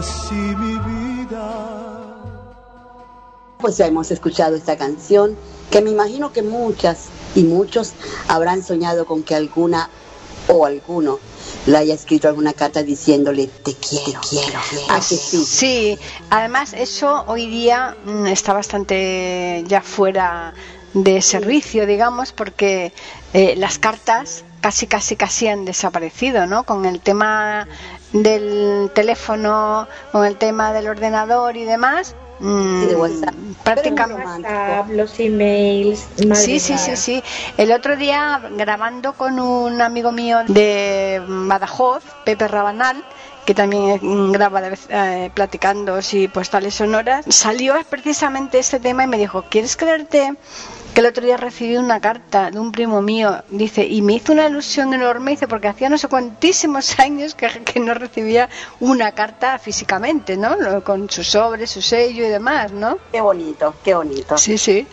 así 0.00 0.34
mi 0.34 0.78
vida 0.78 2.16
Pues 3.58 3.76
ya 3.76 3.86
hemos 3.86 4.10
escuchado 4.10 4.56
esta 4.56 4.76
canción 4.76 5.36
que 5.70 5.82
me 5.82 5.90
imagino 5.90 6.32
que 6.32 6.42
muchas 6.42 7.08
y 7.34 7.44
muchos 7.44 7.92
habrán 8.26 8.62
soñado 8.64 9.04
con 9.04 9.22
que 9.22 9.34
alguna 9.34 9.90
o 10.48 10.64
alguno 10.64 11.18
le 11.66 11.76
haya 11.76 11.94
escrito 11.94 12.28
alguna 12.28 12.54
carta 12.54 12.82
diciéndole 12.82 13.46
te 13.46 13.74
quiero, 13.74 14.20
quiero, 14.28 14.58
¿A 14.88 14.96
que 14.96 15.16
sí? 15.16 15.44
Sí, 15.44 15.98
además 16.30 16.72
eso 16.72 17.24
hoy 17.26 17.46
día 17.46 17.96
mm, 18.04 18.26
está 18.26 18.52
bastante 18.54 19.62
ya 19.68 19.82
fuera 19.82 20.54
de 20.94 21.22
servicio, 21.22 21.86
digamos, 21.86 22.32
porque 22.32 22.92
eh, 23.32 23.54
las 23.56 23.78
cartas 23.78 24.44
casi, 24.60 24.86
casi, 24.86 25.16
casi 25.16 25.48
han 25.48 25.64
desaparecido, 25.64 26.46
¿no? 26.46 26.64
Con 26.64 26.84
el 26.84 27.00
tema 27.00 27.68
del 28.12 28.90
teléfono, 28.94 29.88
con 30.12 30.24
el 30.26 30.36
tema 30.36 30.72
del 30.72 30.88
ordenador 30.88 31.56
y 31.56 31.64
demás. 31.64 32.14
mm, 32.38 32.80
Sí, 32.80 32.86
de 32.86 32.96
WhatsApp. 32.96 33.34
prácticamente. 33.64 34.24
WhatsApp, 34.24 34.88
los 34.90 35.20
emails. 35.20 36.06
Sí, 36.34 36.58
sí, 36.58 36.78
sí, 36.78 36.96
sí. 36.96 37.22
El 37.58 37.70
otro 37.72 37.96
día 37.96 38.40
grabando 38.52 39.12
con 39.12 39.38
un 39.38 39.80
amigo 39.82 40.10
mío 40.10 40.38
de 40.48 41.22
Badajoz, 41.26 42.02
Pepe 42.24 42.48
Rabanal, 42.48 43.04
que 43.44 43.54
también 43.54 43.98
mm, 44.00 44.32
graba 44.32 44.60
de 44.62 44.70
vez, 44.70 44.86
eh, 44.88 45.30
platicando 45.34 45.98
y 46.12 46.28
postales 46.28 46.74
sonoras, 46.74 47.24
salió 47.28 47.74
precisamente 47.90 48.58
este 48.58 48.80
tema 48.80 49.04
y 49.04 49.06
me 49.06 49.18
dijo, 49.18 49.42
¿quieres 49.50 49.76
creerte 49.76 50.34
que 50.94 51.00
el 51.00 51.06
otro 51.06 51.24
día 51.24 51.36
recibí 51.36 51.76
una 51.76 52.00
carta 52.00 52.50
de 52.50 52.58
un 52.58 52.72
primo 52.72 53.00
mío? 53.02 53.42
Dice, 53.50 53.84
y 53.86 54.02
me 54.02 54.14
hizo 54.14 54.32
una 54.32 54.46
ilusión 54.48 54.92
enorme, 54.92 55.32
dice, 55.32 55.46
porque 55.48 55.68
hacía 55.68 55.88
no 55.88 55.98
sé 55.98 56.08
cuantísimos 56.08 56.98
años 56.98 57.34
que, 57.34 57.48
que 57.64 57.80
no 57.80 57.94
recibía 57.94 58.48
una 58.80 59.12
carta 59.12 59.58
físicamente, 59.58 60.36
¿no? 60.36 60.56
Lo- 60.56 60.82
Con 60.84 61.08
su 61.10 61.22
sobre, 61.24 61.66
su 61.66 61.80
sello 61.82 62.24
y 62.24 62.28
demás, 62.28 62.72
¿no? 62.72 62.98
Qué 63.12 63.20
bonito, 63.20 63.74
qué 63.84 63.94
bonito. 63.94 64.36
Sí, 64.38 64.58
sí. 64.58 64.86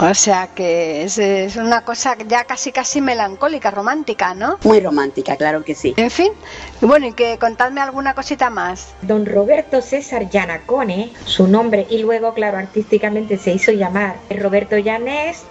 O 0.00 0.12
sea 0.14 0.48
que 0.54 1.02
es, 1.04 1.18
es 1.18 1.56
una 1.56 1.84
cosa 1.84 2.16
ya 2.26 2.44
casi 2.44 2.72
casi 2.72 3.00
melancólica, 3.00 3.70
romántica, 3.70 4.34
¿no? 4.34 4.58
Muy 4.64 4.80
romántica, 4.80 5.36
claro 5.36 5.62
que 5.64 5.74
sí. 5.74 5.94
En 5.96 6.10
fin, 6.10 6.32
bueno, 6.80 7.06
y 7.06 7.12
que 7.12 7.38
contadme 7.38 7.80
alguna 7.80 8.14
cosita 8.14 8.50
más. 8.50 8.88
Don 9.02 9.26
Roberto 9.26 9.80
César 9.82 10.28
Yanacone, 10.28 11.12
su 11.24 11.46
nombre, 11.46 11.86
y 11.90 11.98
luego, 11.98 12.34
claro, 12.34 12.58
artísticamente 12.58 13.38
se 13.38 13.52
hizo 13.52 13.72
llamar 13.72 14.16
Roberto 14.30 14.76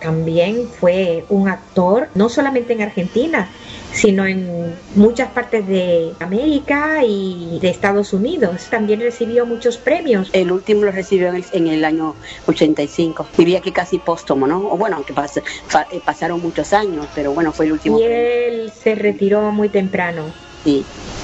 También 0.02 0.68
fue 0.68 1.26
un 1.30 1.48
actor, 1.50 2.10
no 2.16 2.30
solamente 2.30 2.74
en 2.74 2.82
Argentina, 2.82 3.48
sino 3.94 4.26
en 4.26 4.76
muchas 4.96 5.30
partes 5.32 5.66
de 5.68 6.14
América 6.20 7.04
y 7.06 7.60
de 7.62 7.70
Estados 7.70 8.14
Unidos. 8.14 8.68
También 8.70 9.00
recibió 9.00 9.46
muchos 9.46 9.78
premios. 9.78 10.30
El 10.34 10.52
último 10.52 10.84
lo 10.84 10.92
recibió 10.92 11.30
en 11.30 11.36
el, 11.38 11.46
en 11.54 11.68
el 11.68 11.86
año 11.86 12.16
85. 12.48 13.28
Diría 13.38 13.62
que 13.62 13.72
casi 13.72 13.98
póstumo, 14.00 14.48
¿no? 14.48 14.60
O 14.72 14.78
bueno, 14.78 14.98
aunque 14.98 15.14
pas- 15.14 15.42
eh, 15.92 16.02
pasaron 16.04 16.42
muchos 16.42 16.74
años, 16.74 17.08
pero 17.16 17.32
bueno, 17.32 17.52
fue 17.52 17.66
el 17.66 17.74
último. 17.74 18.00
Y 18.00 18.04
premio. 18.04 18.18
él 18.18 18.72
se 18.72 18.96
retiró 18.96 19.52
muy 19.52 19.70
temprano. 19.70 20.26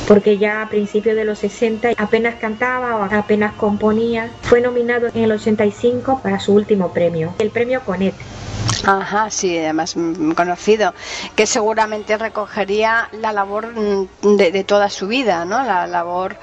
Porque 0.08 0.38
ya 0.38 0.62
a 0.62 0.70
principios 0.70 1.16
de 1.16 1.26
los 1.26 1.40
60 1.40 1.92
apenas 1.98 2.36
cantaba 2.36 2.98
o 2.98 3.04
apenas 3.04 3.54
componía. 3.54 4.30
Fue 4.42 4.60
nominado 4.60 5.08
en 5.08 5.24
el 5.24 5.32
85 5.32 6.20
para 6.22 6.40
su 6.40 6.54
último 6.54 6.92
premio, 6.92 7.34
el 7.40 7.50
premio 7.52 7.82
Conet. 7.82 8.16
Ajá, 8.86 9.30
sí, 9.30 9.58
además 9.58 9.96
mm, 9.96 10.32
conocido, 10.32 10.94
que 11.36 11.46
seguramente 11.46 12.18
recogería 12.18 13.08
la 13.14 13.32
labor 13.32 13.68
mm, 13.68 14.36
de, 14.36 14.52
de 14.52 14.64
toda 14.66 14.90
su 14.90 15.08
vida, 15.08 15.46
¿no? 15.46 15.64
La 15.64 15.88
labor 15.88 16.36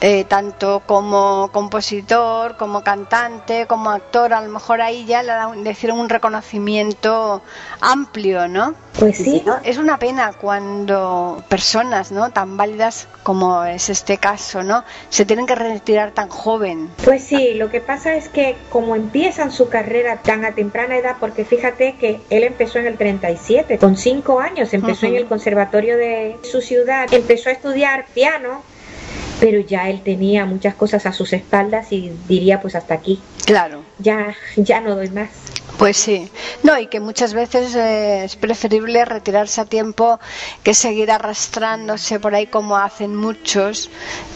eh, 0.00 0.24
tanto 0.24 0.82
como 0.86 1.50
compositor, 1.52 2.56
como 2.56 2.82
cantante, 2.82 3.66
como 3.66 3.90
actor, 3.90 4.34
a 4.34 4.40
lo 4.40 4.50
mejor 4.50 4.80
ahí 4.80 5.04
ya 5.06 5.22
le, 5.22 5.70
hicieron 5.70 5.98
un 5.98 6.08
reconocimiento 6.08 7.42
amplio, 7.80 8.48
¿no? 8.48 8.74
Pues 8.98 9.16
Sí. 9.16 9.42
Es 9.64 9.78
una 9.78 9.98
pena 9.98 10.32
cuando 10.34 11.42
personas, 11.48 12.12
¿no? 12.12 12.30
Tan 12.30 12.56
válidas 12.56 13.08
como 13.22 13.64
es 13.64 13.88
este 13.88 14.18
caso, 14.18 14.62
¿no? 14.62 14.84
Se 15.08 15.24
tienen 15.24 15.46
que 15.46 15.54
retirar 15.54 16.12
tan 16.12 16.28
joven. 16.28 16.90
pues 17.04 17.24
sí, 17.24 17.54
lo 17.54 17.70
que 17.70 17.80
pasa 17.80 18.14
es 18.14 18.28
que 18.28 18.56
como 18.70 18.94
empiezan 18.94 19.50
su 19.50 19.68
carrera 19.68 20.18
tan 20.18 20.44
a 20.44 20.52
temprana 20.52 20.96
edad, 20.96 21.16
porque 21.18 21.44
fíjate 21.44 21.96
que 21.96 22.20
él 22.30 22.44
empezó 22.44 22.78
en 22.78 22.86
el 22.86 22.96
37, 22.96 23.78
con 23.78 23.96
5 23.96 24.40
años, 24.40 24.72
empezó 24.74 25.06
en 25.06 25.16
el 25.16 25.26
conservatorio 25.26 25.96
de 25.96 26.36
su 26.42 26.60
ciudad, 26.60 27.12
empezó 27.12 27.48
a 27.48 27.52
estudiar 27.52 28.06
piano, 28.14 28.62
pero 29.40 29.60
ya 29.60 29.88
él 29.90 30.02
tenía 30.02 30.44
muchas 30.46 30.74
cosas 30.74 31.06
a 31.06 31.12
sus 31.12 31.32
espaldas 31.32 31.92
y 31.92 32.12
diría 32.28 32.60
pues 32.60 32.74
hasta 32.74 32.94
aquí, 32.94 33.20
Claro. 33.44 33.82
ya, 33.98 34.34
ya 34.56 34.80
no 34.80 34.94
doy 34.96 35.10
más. 35.10 35.30
Pues 35.78 35.98
sí, 35.98 36.30
no, 36.62 36.78
y 36.78 36.86
que 36.86 37.00
muchas 37.00 37.34
veces 37.34 37.74
eh, 37.74 38.24
es 38.24 38.36
preferible 38.36 39.04
retirarse 39.04 39.60
a 39.60 39.66
tiempo 39.66 40.18
que 40.62 40.72
seguir 40.72 41.10
arrastrándose 41.10 42.18
por 42.18 42.34
ahí 42.34 42.46
como 42.46 42.78
hacen 42.78 43.14
muchos, 43.14 43.90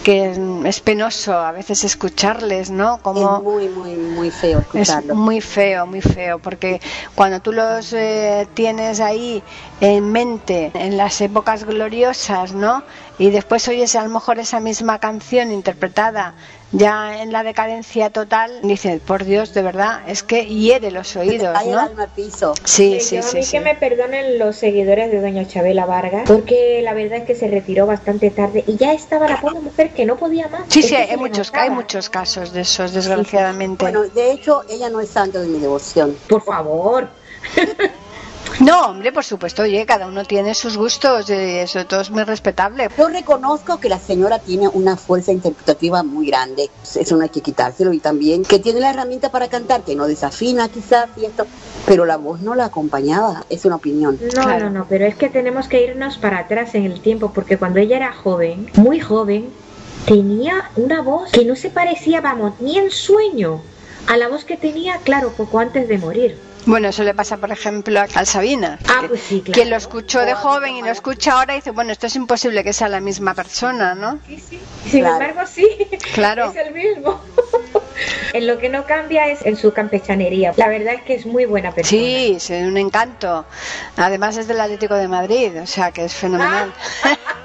que 0.04 0.36
es 0.66 0.80
penoso 0.80 1.32
a 1.32 1.52
veces 1.52 1.82
escucharles, 1.84 2.70
¿no? 2.70 2.96
Es 2.96 3.00
Como 3.00 3.40
muy, 3.40 3.68
muy, 3.70 3.94
muy 3.96 4.30
feo 4.30 4.58
es 4.58 4.64
escucharlo. 4.66 5.14
muy 5.14 5.40
feo, 5.40 5.86
muy 5.86 6.02
feo, 6.02 6.40
porque 6.40 6.78
cuando 7.14 7.40
tú 7.40 7.52
los 7.52 7.90
eh, 7.94 8.46
tienes 8.52 9.00
ahí 9.00 9.42
en 9.80 10.12
mente 10.12 10.70
en 10.74 10.98
las 10.98 11.22
épocas 11.22 11.64
gloriosas, 11.64 12.52
¿no? 12.52 12.82
Y 13.20 13.28
después 13.30 13.68
oyes 13.68 13.94
a 13.96 14.02
lo 14.02 14.09
mejor 14.09 14.38
esa 14.38 14.61
misma 14.61 14.98
canción 14.98 15.52
interpretada 15.52 16.35
ya 16.72 17.20
en 17.22 17.33
la 17.33 17.42
decadencia 17.42 18.09
total, 18.11 18.61
dices, 18.62 19.00
por 19.00 19.24
Dios, 19.24 19.52
de 19.52 19.61
verdad, 19.61 20.00
es 20.09 20.22
que 20.22 20.46
hiere 20.46 20.90
los 20.90 21.14
oídos, 21.22 21.54
el 21.62 21.70
¿no? 21.72 21.80
alma 21.80 22.04
al 22.04 22.09
piso. 22.09 22.54
Sí, 22.64 22.94
Eh, 22.94 23.00
sí, 23.00 23.16
yo 23.16 23.20
a 23.20 23.24
sí, 23.24 23.37
mí 23.37 23.42
sí. 23.42 23.50
que 23.52 23.61
me 23.61 23.74
perdonen 23.74 24.38
los 24.38 24.56
seguidores 24.56 25.11
de 25.11 25.20
doña 25.20 25.46
Chabela 25.46 25.85
Vargas, 25.85 26.22
porque 26.26 26.80
la 26.83 26.94
verdad 26.94 27.18
es 27.18 27.24
que 27.24 27.35
se 27.35 27.48
retiró 27.48 27.87
bastante 27.87 28.30
tarde 28.30 28.64
y 28.66 28.76
ya 28.76 28.94
estaba 28.94 29.28
la 29.28 29.38
pobre 29.38 29.61
mujer 29.61 29.90
que 29.92 30.06
no 30.06 30.16
podía 30.16 30.48
más. 30.48 30.62
Sí, 30.68 30.80
Es 30.80 30.87
sí, 30.87 30.94
hay 30.94 31.16
muchos, 31.18 31.52
hay 31.52 31.70
casos 32.11 32.54
de 32.54 32.62
esos, 32.62 32.94
desgraciadamente. 32.94 33.85
Bueno, 33.85 34.04
de 34.04 34.33
hecho, 34.33 34.62
ella 34.70 34.88
no 34.88 34.98
es 35.00 35.11
santo 35.11 35.40
de 35.42 35.48
mi 35.48 35.59
devoción. 35.59 36.16
Por 36.26 36.42
favor. 36.42 37.09
No, 38.58 38.88
hombre, 38.90 39.10
por 39.12 39.24
supuesto, 39.24 39.62
oye, 39.62 39.86
cada 39.86 40.06
uno 40.06 40.24
tiene 40.24 40.54
sus 40.54 40.76
gustos, 40.76 41.30
y 41.30 41.32
eso 41.32 41.86
todo 41.86 42.00
es 42.02 42.10
muy 42.10 42.24
respetable. 42.24 42.88
Yo 42.98 43.08
reconozco 43.08 43.78
que 43.80 43.88
la 43.88 43.98
señora 43.98 44.38
tiene 44.38 44.68
una 44.68 44.96
fuerza 44.96 45.32
interpretativa 45.32 46.02
muy 46.02 46.26
grande, 46.26 46.68
eso 46.94 47.16
no 47.16 47.22
hay 47.22 47.30
que 47.30 47.40
quitárselo, 47.40 47.92
y 47.92 48.00
también 48.00 48.42
que 48.42 48.58
tiene 48.58 48.80
la 48.80 48.90
herramienta 48.90 49.30
para 49.30 49.48
cantar, 49.48 49.82
que 49.82 49.96
no 49.96 50.06
desafina 50.06 50.68
quizás 50.68 51.08
y 51.16 51.24
esto, 51.24 51.46
pero 51.86 52.04
la 52.04 52.16
voz 52.18 52.40
no 52.40 52.54
la 52.54 52.66
acompañaba, 52.66 53.44
es 53.48 53.64
una 53.64 53.76
opinión. 53.76 54.18
No, 54.20 54.28
Claro. 54.42 54.66
no, 54.68 54.80
no, 54.80 54.86
pero 54.88 55.06
es 55.06 55.14
que 55.14 55.30
tenemos 55.30 55.66
que 55.68 55.82
irnos 55.84 56.18
para 56.18 56.40
atrás 56.40 56.74
en 56.74 56.84
el 56.84 57.00
tiempo, 57.00 57.32
porque 57.32 57.56
cuando 57.56 57.78
ella 57.80 57.96
era 57.96 58.12
joven, 58.12 58.68
muy 58.74 59.00
joven, 59.00 59.48
tenía 60.06 60.70
una 60.76 61.00
voz 61.02 61.30
que 61.30 61.44
no 61.44 61.56
se 61.56 61.70
parecía, 61.70 62.20
vamos, 62.20 62.54
ni 62.60 62.78
en 62.78 62.90
sueño 62.90 63.62
a 64.06 64.16
la 64.16 64.28
voz 64.28 64.44
que 64.44 64.56
tenía, 64.56 64.98
claro, 64.98 65.30
poco 65.36 65.58
antes 65.60 65.88
de 65.88 65.96
morir. 65.98 66.49
Bueno, 66.66 66.88
eso 66.88 67.03
le 67.05 67.14
pasa, 67.14 67.37
por 67.38 67.51
ejemplo, 67.51 68.01
al 68.14 68.27
Sabina, 68.27 68.79
Ah, 68.88 68.99
que, 69.03 69.09
pues 69.09 69.20
sí, 69.23 69.40
claro. 69.40 69.53
que 69.62 69.64
lo 69.70 69.77
escuchó 69.77 70.20
de 70.20 70.35
joven 70.35 70.77
y 70.77 70.83
lo 70.83 70.88
escucha 70.90 71.33
ahora 71.33 71.55
y 71.55 71.57
dice, 71.57 71.70
bueno, 71.70 71.90
esto 71.92 72.07
es 72.07 72.16
imposible 72.16 72.62
que 72.62 72.73
sea 72.73 72.88
la 72.88 73.01
misma 73.01 73.35
persona, 73.35 73.94
¿no? 73.94 74.18
Sí, 74.27 74.38
sí. 74.38 74.61
Sin 74.88 75.01
Claro. 75.01 75.14
embargo, 75.25 75.40
sí, 75.53 75.66
Claro. 76.14 76.51
es 76.51 76.57
el 76.57 76.75
mismo. 76.75 77.20
en 78.35 78.46
lo 78.46 78.59
que 78.59 78.68
no 78.68 78.85
cambia 78.87 79.27
es 79.29 79.44
en 79.44 79.57
su 79.57 79.73
campechanería. 79.73 80.53
La 80.57 80.68
verdad 80.68 80.94
es 80.94 81.03
que 81.03 81.14
es 81.14 81.27
muy 81.27 81.44
buena 81.46 81.73
persona. 81.73 81.88
Sí, 81.90 82.35
es 82.37 82.51
un 82.51 82.77
encanto. 82.77 83.46
Además 83.96 84.37
es 84.37 84.46
del 84.46 84.61
Atlético 84.61 84.94
de 84.94 85.09
Madrid, 85.09 85.61
o 85.62 85.66
sea 85.66 85.92
que 85.92 86.05
es 86.05 86.14
fenomenal. 86.14 86.73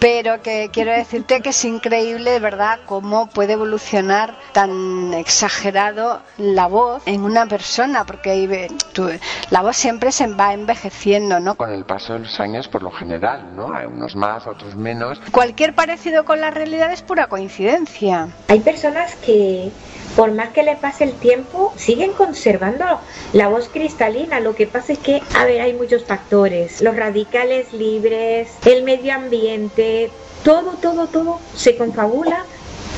Pero 0.00 0.42
que 0.42 0.70
quiero 0.72 0.92
decirte 0.92 1.40
que 1.40 1.50
es 1.50 1.64
increíble, 1.64 2.38
verdad, 2.40 2.80
cómo 2.86 3.28
puede 3.28 3.54
evolucionar 3.54 4.36
tan 4.52 5.14
exagerado 5.14 6.22
la 6.38 6.66
voz 6.66 7.02
en 7.06 7.22
una 7.22 7.46
persona, 7.46 8.04
porque 8.04 8.30
ahí 8.30 8.46
ve- 8.46 8.68
tú- 8.92 9.10
la 9.50 9.62
voz 9.62 9.76
siempre 9.76 10.12
se 10.12 10.26
va 10.26 10.52
envejeciendo, 10.52 11.40
¿no? 11.40 11.54
Con 11.54 11.72
el 11.72 11.84
paso 11.84 12.14
de 12.14 12.20
los 12.20 12.40
años, 12.40 12.68
por 12.68 12.82
lo 12.82 12.90
general, 12.90 13.54
¿no? 13.54 13.72
Hay 13.74 13.86
unos 13.86 14.16
más, 14.16 14.46
otros 14.46 14.74
menos. 14.74 15.20
Cualquier 15.30 15.74
parecido 15.74 16.24
con 16.24 16.40
la 16.40 16.50
realidad 16.50 16.92
es 16.92 17.02
pura 17.02 17.26
coincidencia. 17.28 18.28
Hay 18.48 18.60
personas 18.60 19.14
que, 19.16 19.70
por 20.16 20.32
más 20.32 20.48
que 20.50 20.62
le 20.62 20.76
pase 20.76 21.04
el 21.04 21.12
tiempo, 21.12 21.72
siguen 21.76 22.12
conservando 22.12 22.84
la 23.34 23.48
voz 23.48 23.68
cristalina. 23.68 24.40
Lo 24.40 24.54
que 24.54 24.66
pasa 24.66 24.94
es 24.94 24.98
que, 24.98 25.22
a 25.34 25.44
ver, 25.44 25.60
hay 25.60 25.74
muchos 25.74 26.04
factores. 26.04 26.80
Los 26.80 26.96
radicales 26.96 27.72
libres, 27.72 28.48
el 28.64 28.82
medio 28.82 29.14
ambiente, 29.14 30.10
todo, 30.42 30.72
todo, 30.80 31.06
todo 31.06 31.38
se 31.54 31.76
confabula 31.76 32.44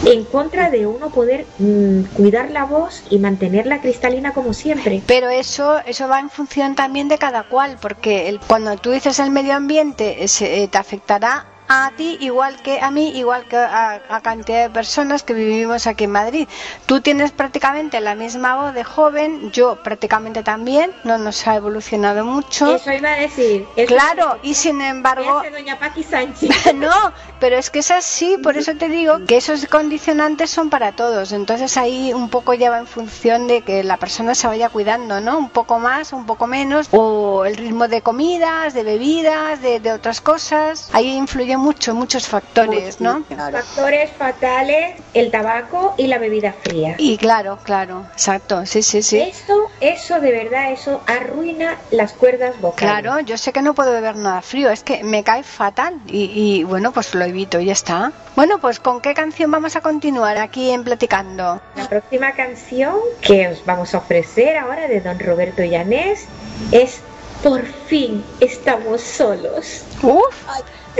en 0.04 0.24
contra 0.24 0.70
de 0.70 0.87
uno 0.87 1.11
poder 1.11 1.44
mm, 1.59 2.02
cuidar 2.14 2.52
la 2.52 2.64
voz 2.64 3.02
y 3.11 3.18
mantenerla 3.18 3.81
cristalina 3.81 4.33
como 4.33 4.52
siempre. 4.54 5.02
Pero 5.07 5.28
eso, 5.28 5.78
eso 5.87 6.07
va 6.07 6.20
en 6.20 6.31
función 6.31 6.76
también 6.76 7.09
de 7.09 7.18
cada 7.18 7.42
cual, 7.48 7.78
porque 7.83 8.38
cuando 8.46 8.76
tú 8.76 8.92
dices 8.92 9.18
el 9.18 9.31
medio 9.31 9.54
ambiente, 9.54 10.22
eh, 10.22 10.28
se- 10.28 10.62
eh, 10.62 10.68
te 10.68 10.78
afectará 10.78 11.46
a 11.68 11.92
ti 11.96 12.16
igual 12.20 12.61
que 12.62 12.81
a 12.81 12.90
mí, 12.90 13.11
igual 13.16 13.44
que 13.44 13.57
a, 13.57 14.00
a 14.09 14.20
cantidad 14.20 14.62
de 14.62 14.70
personas 14.70 15.22
que 15.22 15.35
vivimos 15.35 15.87
aquí 15.87 16.04
en 16.04 16.12
Madrid. 16.12 16.48
Tú 16.87 17.00
tienes 17.00 17.31
prácticamente 17.31 18.00
la 18.00 18.14
misma 18.14 18.57
voz 18.57 18.74
de 18.74 18.85
joven, 18.85 19.52
yo 19.52 19.83
prácticamente 19.83 20.42
también, 20.42 20.90
no 21.04 21.18
nos 21.18 21.46
ha 21.46 21.57
evolucionado 21.57 22.24
mucho. 22.24 22.74
Eso 22.74 22.92
iba 22.92 23.11
a 23.11 23.16
decir. 23.16 23.66
eso 23.76 23.94
Claro, 23.94 24.38
y 24.42 24.54
sin 24.54 24.81
embargo, 24.81 25.42
doña 25.52 25.78
Paqui 25.78 26.02
Sánchez. 26.02 26.74
no, 26.74 27.12
pero 27.38 27.57
es 27.57 27.68
que 27.68 27.81
es 27.81 27.90
así, 27.90 28.38
por 28.42 28.57
eso 28.57 28.74
te 28.76 28.88
digo 28.88 29.24
que 29.26 29.37
esos 29.37 29.66
condicionantes 29.66 30.50
son 30.50 30.70
para 30.70 30.92
todos. 30.92 31.33
Entonces 31.33 31.76
ahí 31.76 32.12
un 32.14 32.31
poco 32.31 32.54
ya 32.54 32.70
va 32.70 32.78
en 32.78 32.87
función 32.87 33.46
de 33.46 33.61
que 33.61 33.85
la 33.85 33.98
persona 33.98 34.35
se 34.35 34.46
vaya 34.46 34.70
cuidando, 34.70 35.20
¿no? 35.20 35.38
Un 35.38 35.50
poco 35.50 35.78
más, 35.78 36.12
un 36.14 36.24
poco 36.24 36.46
menos, 36.46 36.88
o 36.92 37.44
el 37.44 37.57
ritmo 37.57 37.88
de 37.88 38.00
comidas, 38.00 38.72
de 38.72 38.85
bebidas, 38.85 39.61
de, 39.61 39.81
de 39.81 39.92
otras 39.92 40.22
cosas. 40.22 40.88
Ahí 40.92 41.14
influye 41.14 41.58
mucho, 41.59 41.94
muchos 41.94 42.27
factores, 42.27 43.01
¿no? 43.01 43.23
Claro. 43.25 43.59
Factores 43.59 44.11
fatales, 44.12 44.97
el 45.14 45.31
tabaco 45.31 45.94
y 45.99 46.07
la 46.07 46.18
bebida 46.18 46.53
fría. 46.53 46.94
Y 46.99 47.18
claro, 47.18 47.59
claro, 47.62 48.07
exacto, 48.12 48.64
sí, 48.64 48.83
sí, 48.83 49.03
sí. 49.03 49.21
Eso, 49.21 49.71
eso 49.81 50.21
de 50.21 50.33
verdad, 50.33 50.73
eso 50.73 51.03
arruina 51.07 51.77
las 51.90 52.12
cuerdas 52.12 52.61
vocales. 52.61 53.03
Claro, 53.03 53.21
yo 53.21 53.37
sé 53.37 53.53
que 53.53 53.62
no 53.62 53.75
puedo 53.75 53.92
beber 53.92 54.16
nada 54.16 54.40
frío, 54.42 54.71
es 54.71 54.83
que 54.83 55.05
me 55.05 55.23
cae 55.25 55.42
fatal 55.42 56.01
y, 56.07 56.31
y, 56.35 56.64
bueno, 56.64 56.92
pues 56.92 57.14
lo 57.14 57.25
evito 57.25 57.61
y 57.61 57.66
ya 57.66 57.73
está. 57.73 58.12
Bueno, 58.37 58.59
pues 58.59 58.79
¿con 58.81 59.01
qué 59.01 59.14
canción 59.14 59.51
vamos 59.51 59.77
a 59.77 59.81
continuar 59.81 60.38
aquí 60.38 60.71
en 60.71 60.85
Platicando? 60.85 61.61
La 61.75 61.88
próxima 61.88 62.33
canción 62.33 62.94
que 63.21 63.49
os 63.49 63.64
vamos 63.64 63.94
a 63.94 63.99
ofrecer 63.99 64.57
ahora 64.57 64.87
de 64.87 65.01
don 65.01 65.18
Roberto 65.18 65.64
Llanés 65.64 66.27
es 66.73 67.01
Por 67.42 67.64
fin 67.64 68.25
estamos 68.40 69.01
solos. 69.01 69.85
Uf, 70.03 70.35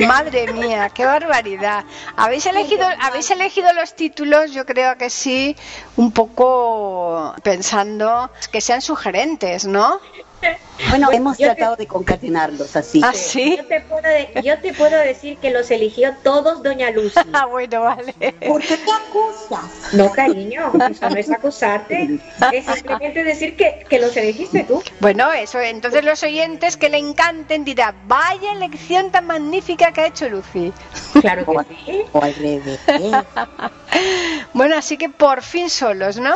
madre 0.07 0.53
mía, 0.53 0.91
qué 0.91 1.05
barbaridad. 1.05 1.85
Habéis 2.17 2.47
elegido, 2.47 2.87
habéis 3.01 3.31
elegido 3.31 3.73
los 3.73 3.95
títulos, 3.95 4.53
yo 4.53 4.65
creo 4.67 4.97
que 4.97 5.11
sí, 5.11 5.57
un 5.97 6.13
poco 6.13 7.35
pensando 7.43 8.31
que 8.53 8.61
sean 8.61 8.83
sugerentes, 8.83 9.65
¿no? 9.67 10.01
Bueno, 10.91 11.11
hemos 11.13 11.37
yo 11.39 11.49
te- 11.49 11.55
tratado 11.57 11.77
de 11.77 11.87
concatenarlos 11.87 12.77
así. 12.77 13.01
¿Ah, 13.05 13.13
sí? 13.13 13.57
Yo 13.57 13.67
te, 13.67 13.81
puedo 13.81 14.03
de- 14.03 14.31
yo 14.43 14.59
te 14.61 14.73
puedo 14.75 14.97
decir 14.99 15.39
que 15.39 15.51
los 15.51 15.71
eligió 15.71 16.15
todos 16.23 16.63
Doña 16.63 16.91
Lucy. 16.91 17.19
Ah, 17.33 17.47
bueno, 17.47 17.83
vale. 17.83 18.13
¿Por 18.47 18.63
qué 18.63 18.77
te 18.77 18.91
acusas? 18.91 19.93
No, 19.95 20.11
cariño, 20.13 20.73
eso 20.91 21.11
no 21.11 21.17
es 21.17 21.31
acusarte. 21.31 22.19
Es 22.53 22.65
simplemente 22.67 23.25
decir 23.25 23.57
que, 23.57 23.85
que 23.89 23.99
los 23.99 24.17
elegiste 24.17 24.65
tú. 24.65 24.83
Bueno, 25.01 25.33
eso, 25.33 25.61
entonces 25.61 26.05
los 26.05 26.23
oyentes 26.23 26.77
que 26.77 26.89
le 26.89 26.99
encanten 26.99 27.65
dirán, 27.65 27.95
vaya 28.07 28.53
elección 28.53 29.11
tan 29.11 29.27
magnífica 29.27 29.93
que 29.93 30.01
ha 30.03 30.07
hecho 30.07 30.29
Lucy. 30.29 30.73
Claro 31.21 31.45
que 31.45 31.75
sí. 31.87 32.03
o 32.13 32.23
al 32.23 32.35
revés. 32.35 32.81
Bueno, 34.53 34.77
así 34.77 34.97
que 34.97 35.09
por 35.09 35.43
fin 35.43 35.71
solos, 35.71 36.19
¿no? 36.19 36.35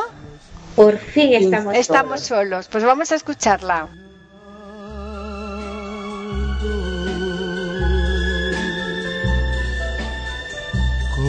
Por 0.76 0.98
fin 0.98 1.34
estamos. 1.34 1.74
Estamos 1.74 2.20
solos. 2.22 2.66
solos. 2.66 2.68
Pues 2.68 2.84
vamos 2.84 3.12
a 3.12 3.14
escucharla. 3.16 3.88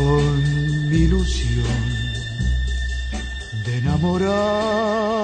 Con 0.04 0.90
mi 0.90 0.98
ilusión 1.08 1.64
de 3.66 3.78
enamorado. 3.78 5.24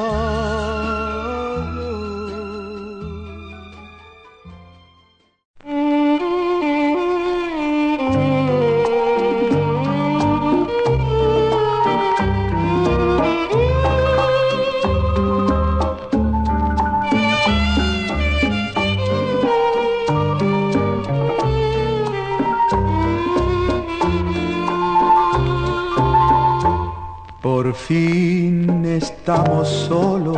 Por 27.61 27.73
fin 27.75 28.85
estamos 28.85 29.67
solos 29.67 30.37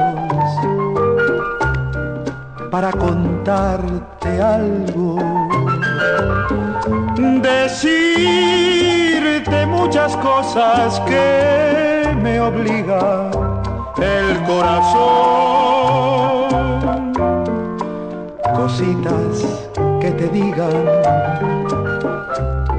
para 2.72 2.92
contarte 2.92 4.42
algo. 4.42 5.18
Decirte 7.44 8.48
muchas 9.68 10.18
cosas 10.18 11.00
que 11.02 12.10
me 12.24 12.40
obliga 12.40 13.30
el 13.98 14.42
corazón. 14.48 14.82
Cositas 18.56 19.46
que 20.00 20.10
te 20.10 20.28
digan 20.30 20.88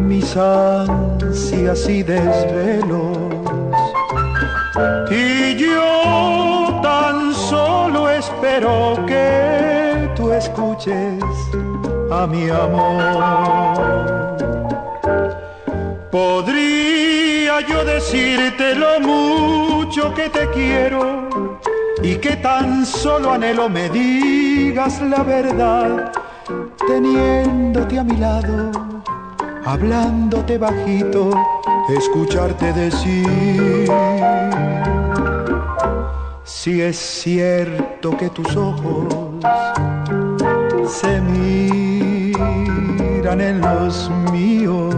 mis 0.00 0.36
ansias 0.36 1.88
y 1.88 2.02
desvelos. 2.02 3.31
Y 5.10 5.56
yo 5.56 6.80
tan 6.82 7.34
solo 7.34 8.08
espero 8.08 9.04
que 9.06 10.10
tú 10.16 10.32
escuches 10.32 11.22
a 12.10 12.26
mi 12.26 12.48
amor. 12.48 13.92
Podría 16.10 17.60
yo 17.68 17.84
decirte 17.84 18.74
lo 18.74 19.00
mucho 19.00 20.14
que 20.14 20.30
te 20.30 20.48
quiero 20.50 21.28
y 22.02 22.16
que 22.16 22.36
tan 22.36 22.86
solo 22.86 23.32
anhelo 23.32 23.68
me 23.68 23.90
digas 23.90 25.02
la 25.02 25.22
verdad, 25.22 26.12
teniéndote 26.86 27.98
a 27.98 28.04
mi 28.04 28.16
lado, 28.16 28.72
hablándote 29.64 30.56
bajito, 30.56 31.30
escucharte 31.96 32.72
decir. 32.72 33.86
Si 36.44 36.80
es 36.80 36.96
cierto 36.96 38.16
que 38.16 38.30
tus 38.30 38.56
ojos 38.56 39.12
se 40.86 41.20
miran 41.20 42.30
en 43.40 43.60
los 43.60 44.10
míos, 44.32 44.94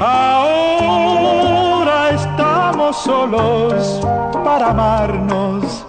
ahora 0.00 0.40
estamos 2.10 2.96
solos 2.96 4.00
para 4.44 4.70
amarnos 4.70 5.86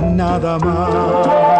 nada 0.00 0.58
más. 0.58 1.59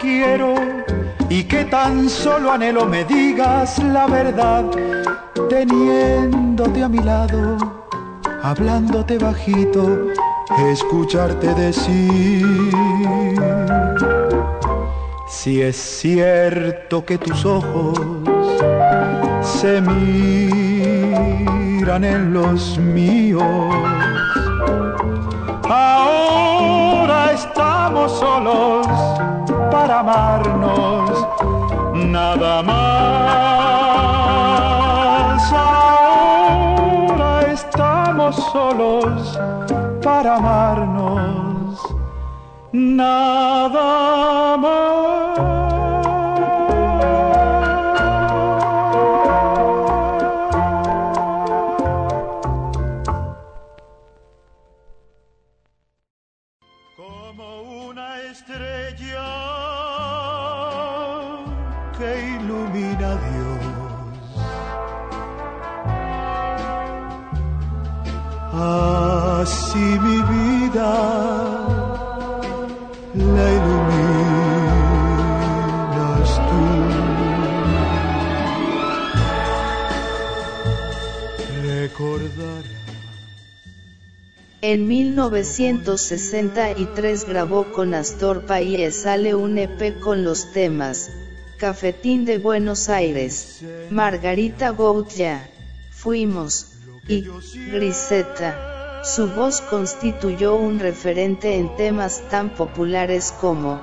Quiero 0.00 0.54
y 1.28 1.44
que 1.44 1.64
tan 1.64 2.08
solo 2.08 2.52
anhelo 2.52 2.86
me 2.86 3.04
digas 3.04 3.78
la 3.82 4.06
verdad, 4.06 4.64
teniéndote 5.48 6.82
a 6.82 6.88
mi 6.88 6.98
lado, 6.98 7.56
hablándote 8.42 9.18
bajito, 9.18 10.08
escucharte 10.70 11.54
decir. 11.54 12.70
Si 15.28 15.62
es 15.62 15.76
cierto 15.76 17.04
que 17.04 17.18
tus 17.18 17.44
ojos 17.44 17.98
se 19.42 19.80
miran 19.80 20.84
en 22.04 22.32
los 22.32 22.78
míos, 22.78 23.44
Ahora 25.70 27.32
estamos 27.32 28.18
solos 28.18 28.86
para 29.70 30.00
amarnos 30.00 31.10
nada 31.94 32.62
más. 32.62 32.78
Ahora 35.52 37.52
estamos 37.52 38.36
solos 38.52 39.38
para 40.02 40.36
amarnos 40.36 41.78
nada 42.72 44.56
como 44.60 45.27
En 84.70 84.86
1963 84.86 87.24
grabó 87.24 87.72
con 87.72 87.94
Astor 87.94 88.44
Paye 88.44 88.92
sale 88.92 89.34
un 89.34 89.56
EP 89.56 89.98
con 89.98 90.24
los 90.24 90.52
temas, 90.52 91.10
Cafetín 91.56 92.26
de 92.26 92.36
Buenos 92.36 92.90
Aires, 92.90 93.64
Margarita 93.88 94.68
Goutya, 94.68 95.48
Fuimos, 95.90 96.72
y 97.08 97.26
Griseta. 97.72 99.00
Su 99.04 99.28
voz 99.28 99.62
constituyó 99.62 100.56
un 100.56 100.80
referente 100.80 101.54
en 101.54 101.74
temas 101.76 102.20
tan 102.28 102.50
populares 102.50 103.32
como, 103.40 103.80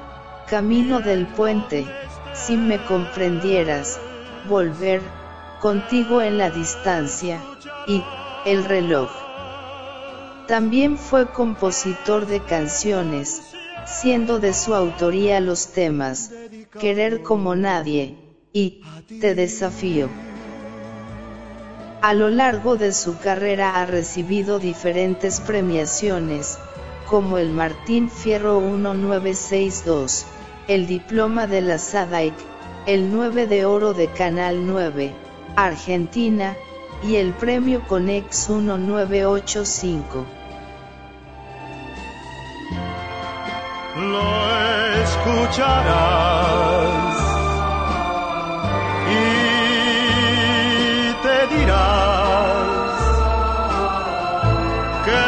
Camino 0.47 0.99
del 0.99 1.25
Puente, 1.25 1.87
Si 2.35 2.57
me 2.57 2.77
comprendieras, 2.85 3.99
Volver, 4.47 5.01
Contigo 5.59 6.21
en 6.21 6.37
la 6.37 6.51
distancia, 6.51 7.41
y, 7.87 8.03
El 8.45 8.65
reloj. 8.65 9.24
También 10.47 10.97
fue 10.97 11.25
compositor 11.25 12.27
de 12.27 12.39
canciones, 12.39 13.41
siendo 13.87 14.39
de 14.39 14.53
su 14.53 14.75
autoría 14.75 15.39
los 15.39 15.69
temas 15.69 16.31
Querer 16.79 17.23
como 17.23 17.55
nadie, 17.55 18.15
y 18.53 18.81
Te 19.19 19.33
desafío. 19.33 20.07
A 22.01 22.13
lo 22.13 22.29
largo 22.29 22.75
de 22.75 22.93
su 22.93 23.17
carrera 23.17 23.81
ha 23.81 23.87
recibido 23.87 24.59
diferentes 24.59 25.39
premiaciones, 25.39 26.59
como 27.09 27.39
el 27.39 27.49
Martín 27.49 28.11
Fierro 28.11 28.61
1962, 28.61 30.27
el 30.67 30.85
diploma 30.85 31.47
de 31.47 31.61
la 31.61 31.79
SADAIC, 31.79 32.35
el 32.85 33.11
9 33.11 33.47
de 33.47 33.65
oro 33.65 33.95
de 33.95 34.07
Canal 34.09 34.67
9, 34.67 35.11
Argentina, 35.55 36.55
y 37.03 37.15
el 37.15 37.33
premio 37.33 37.81
Conex 37.87 38.49
1985. 38.49 40.25
Lo 44.15 44.23
escucharás. 45.03 46.55
Y 49.09 49.13
te 51.25 51.37
dirás 51.55 52.97
que 55.05 55.23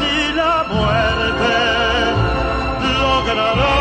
ni 0.00 0.18
la 0.34 0.56
muerte 0.74 1.54
logrará 3.00 3.74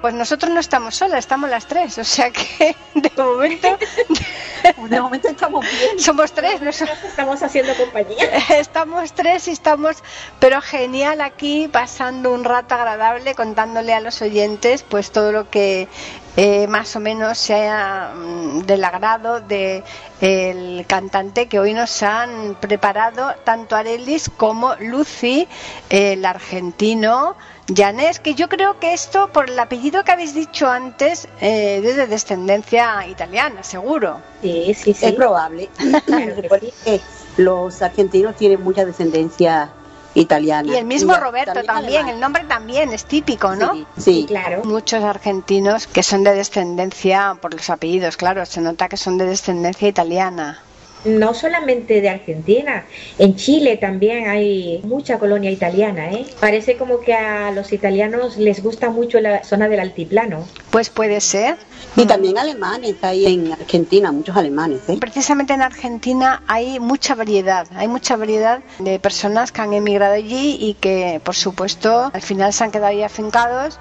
Pues 0.00 0.14
nosotros 0.14 0.50
no 0.50 0.60
estamos 0.60 0.94
solas, 0.96 1.18
estamos 1.20 1.50
las 1.50 1.66
tres, 1.66 1.98
o 1.98 2.04
sea 2.04 2.30
que 2.30 2.74
de 2.94 3.12
momento 3.16 3.68
De 4.88 5.00
momento 5.00 5.28
estamos 5.28 5.64
bien. 5.64 5.98
somos 5.98 6.32
tres, 6.32 6.60
no 6.60 6.70
Estamos 6.70 7.42
haciendo 7.42 7.74
compañía. 7.74 8.24
estamos 8.58 9.12
tres 9.12 9.48
y 9.48 9.52
estamos, 9.52 9.96
pero 10.38 10.60
genial 10.60 11.20
aquí, 11.20 11.68
pasando 11.68 12.32
un 12.32 12.44
rato 12.44 12.74
agradable, 12.74 13.34
contándole 13.34 13.94
a 13.94 14.00
los 14.00 14.22
oyentes, 14.22 14.82
pues 14.82 15.10
todo 15.10 15.32
lo 15.32 15.50
que 15.50 15.88
eh, 16.36 16.66
más 16.66 16.96
o 16.96 17.00
menos 17.00 17.36
sea 17.38 18.12
mm, 18.16 18.60
del 18.60 18.84
agrado 18.84 19.40
de 19.40 19.84
el 20.20 20.86
cantante 20.86 21.46
que 21.48 21.58
hoy 21.58 21.74
nos 21.74 22.02
han 22.02 22.54
preparado 22.60 23.34
tanto 23.44 23.76
Arelis 23.76 24.30
como 24.36 24.74
Lucy, 24.76 25.48
el 25.90 26.24
argentino. 26.24 27.36
Janés, 27.74 28.20
que 28.20 28.34
yo 28.34 28.48
creo 28.48 28.78
que 28.78 28.92
esto, 28.92 29.28
por 29.32 29.50
el 29.50 29.58
apellido 29.58 30.04
que 30.04 30.12
habéis 30.12 30.34
dicho 30.34 30.68
antes, 30.68 31.28
eh, 31.40 31.80
es 31.84 31.96
de 31.96 32.06
descendencia 32.06 33.06
italiana, 33.06 33.62
seguro. 33.62 34.20
Sí, 34.40 34.74
sí, 34.74 34.94
sí. 34.94 35.06
Es 35.06 35.12
probable. 35.12 35.70
Los 37.36 37.80
argentinos 37.80 38.36
tienen 38.36 38.62
mucha 38.62 38.84
descendencia 38.84 39.70
italiana. 40.14 40.72
Y 40.72 40.76
el 40.76 40.84
mismo 40.84 41.16
Roberto 41.16 41.62
también, 41.64 42.08
el 42.08 42.20
nombre 42.20 42.44
también 42.44 42.92
es 42.92 43.04
típico, 43.06 43.54
¿no? 43.54 43.72
Sí, 43.72 43.86
sí. 43.96 44.24
Claro. 44.28 44.62
Muchos 44.64 45.02
argentinos 45.02 45.86
que 45.86 46.02
son 46.02 46.24
de 46.24 46.34
descendencia, 46.34 47.36
por 47.40 47.54
los 47.54 47.70
apellidos, 47.70 48.16
claro, 48.16 48.44
se 48.44 48.60
nota 48.60 48.88
que 48.88 48.96
son 48.96 49.18
de 49.18 49.26
descendencia 49.26 49.88
italiana. 49.88 50.60
No 51.04 51.34
solamente 51.34 52.00
de 52.00 52.08
Argentina, 52.08 52.84
en 53.18 53.34
Chile 53.36 53.76
también 53.76 54.28
hay 54.28 54.80
mucha 54.84 55.18
colonia 55.18 55.50
italiana, 55.50 56.12
¿eh? 56.12 56.26
Parece 56.38 56.76
como 56.76 57.00
que 57.00 57.12
a 57.14 57.50
los 57.50 57.72
italianos 57.72 58.36
les 58.36 58.62
gusta 58.62 58.90
mucho 58.90 59.20
la 59.20 59.42
zona 59.42 59.68
del 59.68 59.80
altiplano. 59.80 60.46
Pues 60.70 60.90
puede 60.90 61.20
ser. 61.20 61.56
Y 61.96 62.06
también 62.06 62.38
alemanes, 62.38 62.94
hay 63.02 63.26
en 63.26 63.52
Argentina 63.52 64.12
muchos 64.12 64.36
alemanes. 64.36 64.80
¿eh? 64.88 64.96
Precisamente 64.98 65.52
en 65.52 65.62
Argentina 65.62 66.42
hay 66.46 66.80
mucha 66.80 67.14
variedad, 67.14 67.66
hay 67.74 67.88
mucha 67.88 68.16
variedad 68.16 68.60
de 68.78 68.98
personas 68.98 69.52
que 69.52 69.60
han 69.60 69.72
emigrado 69.72 70.14
allí 70.14 70.56
y 70.60 70.74
que, 70.74 71.20
por 71.22 71.34
supuesto, 71.34 72.10
al 72.12 72.22
final 72.22 72.52
se 72.52 72.64
han 72.64 72.70
quedado 72.70 72.86
ahí 72.86 73.02
afincados 73.02 73.78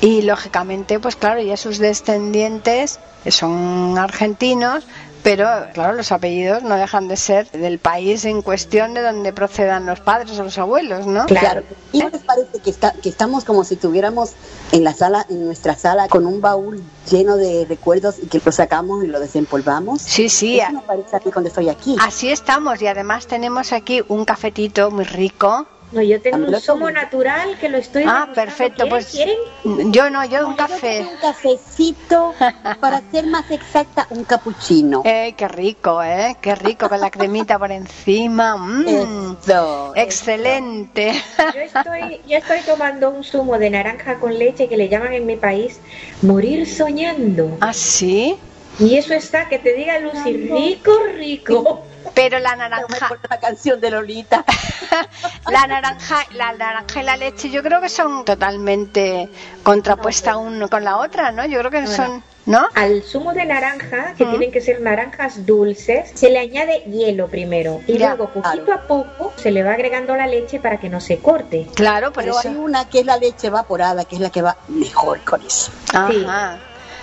y, 0.00 0.22
lógicamente, 0.22 0.98
pues 0.98 1.14
claro, 1.14 1.40
ya 1.40 1.56
sus 1.56 1.78
descendientes 1.78 2.98
son 3.28 3.96
argentinos, 3.98 4.84
pero 5.24 5.48
claro, 5.72 5.94
los 5.94 6.12
apellidos 6.12 6.62
no 6.62 6.76
dejan 6.76 7.08
de 7.08 7.16
ser 7.16 7.50
del 7.50 7.78
país 7.78 8.26
en 8.26 8.42
cuestión 8.42 8.92
de 8.92 9.00
donde 9.00 9.32
procedan 9.32 9.86
los 9.86 10.00
padres 10.00 10.38
o 10.38 10.44
los 10.44 10.58
abuelos, 10.58 11.06
¿no? 11.06 11.24
Claro. 11.24 11.62
¿Y 11.92 12.00
no 12.00 12.10
les 12.10 12.22
parece 12.22 12.58
que, 12.62 12.68
está, 12.70 12.92
que 12.92 13.08
estamos 13.08 13.44
como 13.44 13.64
si 13.64 13.74
estuviéramos 13.74 14.32
en 14.70 14.84
la 14.84 14.92
sala, 14.92 15.24
en 15.30 15.46
nuestra 15.46 15.76
sala, 15.76 16.08
con 16.08 16.26
un 16.26 16.42
baúl 16.42 16.84
lleno 17.10 17.36
de 17.36 17.64
recuerdos 17.66 18.16
y 18.22 18.26
que 18.26 18.40
lo 18.44 18.52
sacamos 18.52 19.02
y 19.02 19.06
lo 19.06 19.18
desempolvamos? 19.18 20.02
Sí, 20.02 20.28
sí, 20.28 20.60
Eso 20.60 20.72
me 20.72 20.82
parece 20.82 21.16
a 21.16 21.20
mí 21.24 21.32
cuando 21.32 21.48
estoy 21.48 21.70
aquí. 21.70 21.96
así 22.00 22.30
estamos 22.30 22.80
y 22.82 22.86
además 22.86 23.26
tenemos 23.26 23.72
aquí 23.72 24.02
un 24.08 24.26
cafetito 24.26 24.90
muy 24.90 25.04
rico. 25.04 25.66
No, 25.94 26.02
yo 26.02 26.20
tengo 26.20 26.48
un 26.48 26.60
zumo 26.60 26.90
natural 26.90 27.56
que 27.60 27.68
lo 27.68 27.78
estoy 27.78 28.04
Ah, 28.06 28.28
perfecto, 28.34 28.82
¿Quieren? 28.82 28.90
pues 28.90 29.06
¿Quieren? 29.12 29.92
yo 29.92 30.10
no, 30.10 30.24
yo 30.24 30.46
un 30.48 30.52
Yo 30.52 30.56
café. 30.56 31.00
Un 31.02 31.16
cafecito, 31.20 32.34
para 32.80 33.00
ser 33.00 33.26
más 33.28 33.48
exacta, 33.50 34.06
un 34.10 34.24
capuchino. 34.24 35.02
Eh, 35.04 35.34
qué 35.36 35.46
rico, 35.46 36.02
¿eh? 36.02 36.36
Qué 36.40 36.56
rico 36.56 36.88
con 36.88 37.00
la 37.00 37.10
cremita 37.10 37.58
por 37.60 37.70
encima. 37.70 38.56
Mm, 38.56 39.36
Eso, 39.40 39.92
excelente. 39.94 41.12
Yo 41.54 41.60
estoy, 41.60 42.20
yo 42.26 42.38
estoy 42.38 42.60
tomando 42.66 43.10
un 43.10 43.22
zumo 43.22 43.56
de 43.58 43.70
naranja 43.70 44.16
con 44.18 44.36
leche 44.36 44.68
que 44.68 44.76
le 44.76 44.88
llaman 44.88 45.12
en 45.12 45.26
mi 45.26 45.36
país 45.36 45.78
morir 46.22 46.66
soñando. 46.66 47.56
¿Ah, 47.60 47.72
sí? 47.72 48.36
Y 48.80 48.96
eso 48.96 49.14
está, 49.14 49.48
que 49.48 49.60
te 49.60 49.74
diga 49.74 50.00
Lucy, 50.00 50.32
rico, 50.32 50.90
rico. 51.14 51.84
Pero 52.14 52.38
la 52.38 52.54
naranja, 52.56 53.06
acuerdo 53.06 53.26
la 53.30 53.40
canción 53.40 53.80
de 53.80 53.90
Lolita. 53.90 54.44
la 55.50 55.66
naranja, 55.66 56.26
la 56.34 56.52
naranja 56.52 57.00
y 57.00 57.04
la 57.04 57.16
leche, 57.16 57.50
yo 57.50 57.62
creo 57.62 57.80
que 57.80 57.88
son 57.88 58.24
totalmente 58.24 59.28
contrapuestas 59.62 60.36
una 60.36 60.68
con 60.68 60.84
la 60.84 60.98
otra, 60.98 61.32
¿no? 61.32 61.46
Yo 61.46 61.58
creo 61.60 61.70
que 61.70 61.86
son, 61.86 62.22
¿no? 62.46 62.66
Al 62.74 63.02
zumo 63.02 63.32
de 63.32 63.44
naranja, 63.46 64.14
que 64.16 64.24
Mm. 64.24 64.30
tienen 64.30 64.52
que 64.52 64.60
ser 64.60 64.80
naranjas 64.80 65.44
dulces, 65.46 66.10
se 66.14 66.30
le 66.30 66.38
añade 66.38 66.80
hielo 66.84 67.28
primero 67.28 67.80
y 67.86 67.98
Ya, 67.98 68.08
luego 68.14 68.32
poquito 68.32 68.64
claro. 68.64 68.80
a 68.80 68.86
poco 68.86 69.34
se 69.36 69.50
le 69.50 69.62
va 69.62 69.72
agregando 69.72 70.14
la 70.16 70.26
leche 70.26 70.60
para 70.60 70.78
que 70.78 70.88
no 70.88 71.00
se 71.00 71.18
corte. 71.18 71.66
Claro, 71.74 72.12
por 72.12 72.22
Pero 72.24 72.38
eso. 72.38 72.48
hay 72.48 72.54
una 72.56 72.88
que 72.88 73.00
es 73.00 73.06
la 73.06 73.16
leche 73.16 73.48
evaporada, 73.48 74.04
que 74.04 74.16
es 74.16 74.20
la 74.20 74.30
que 74.30 74.42
va 74.42 74.56
mejor 74.68 75.20
con 75.22 75.42
eso. 75.42 75.72
Ajá. 75.92 76.58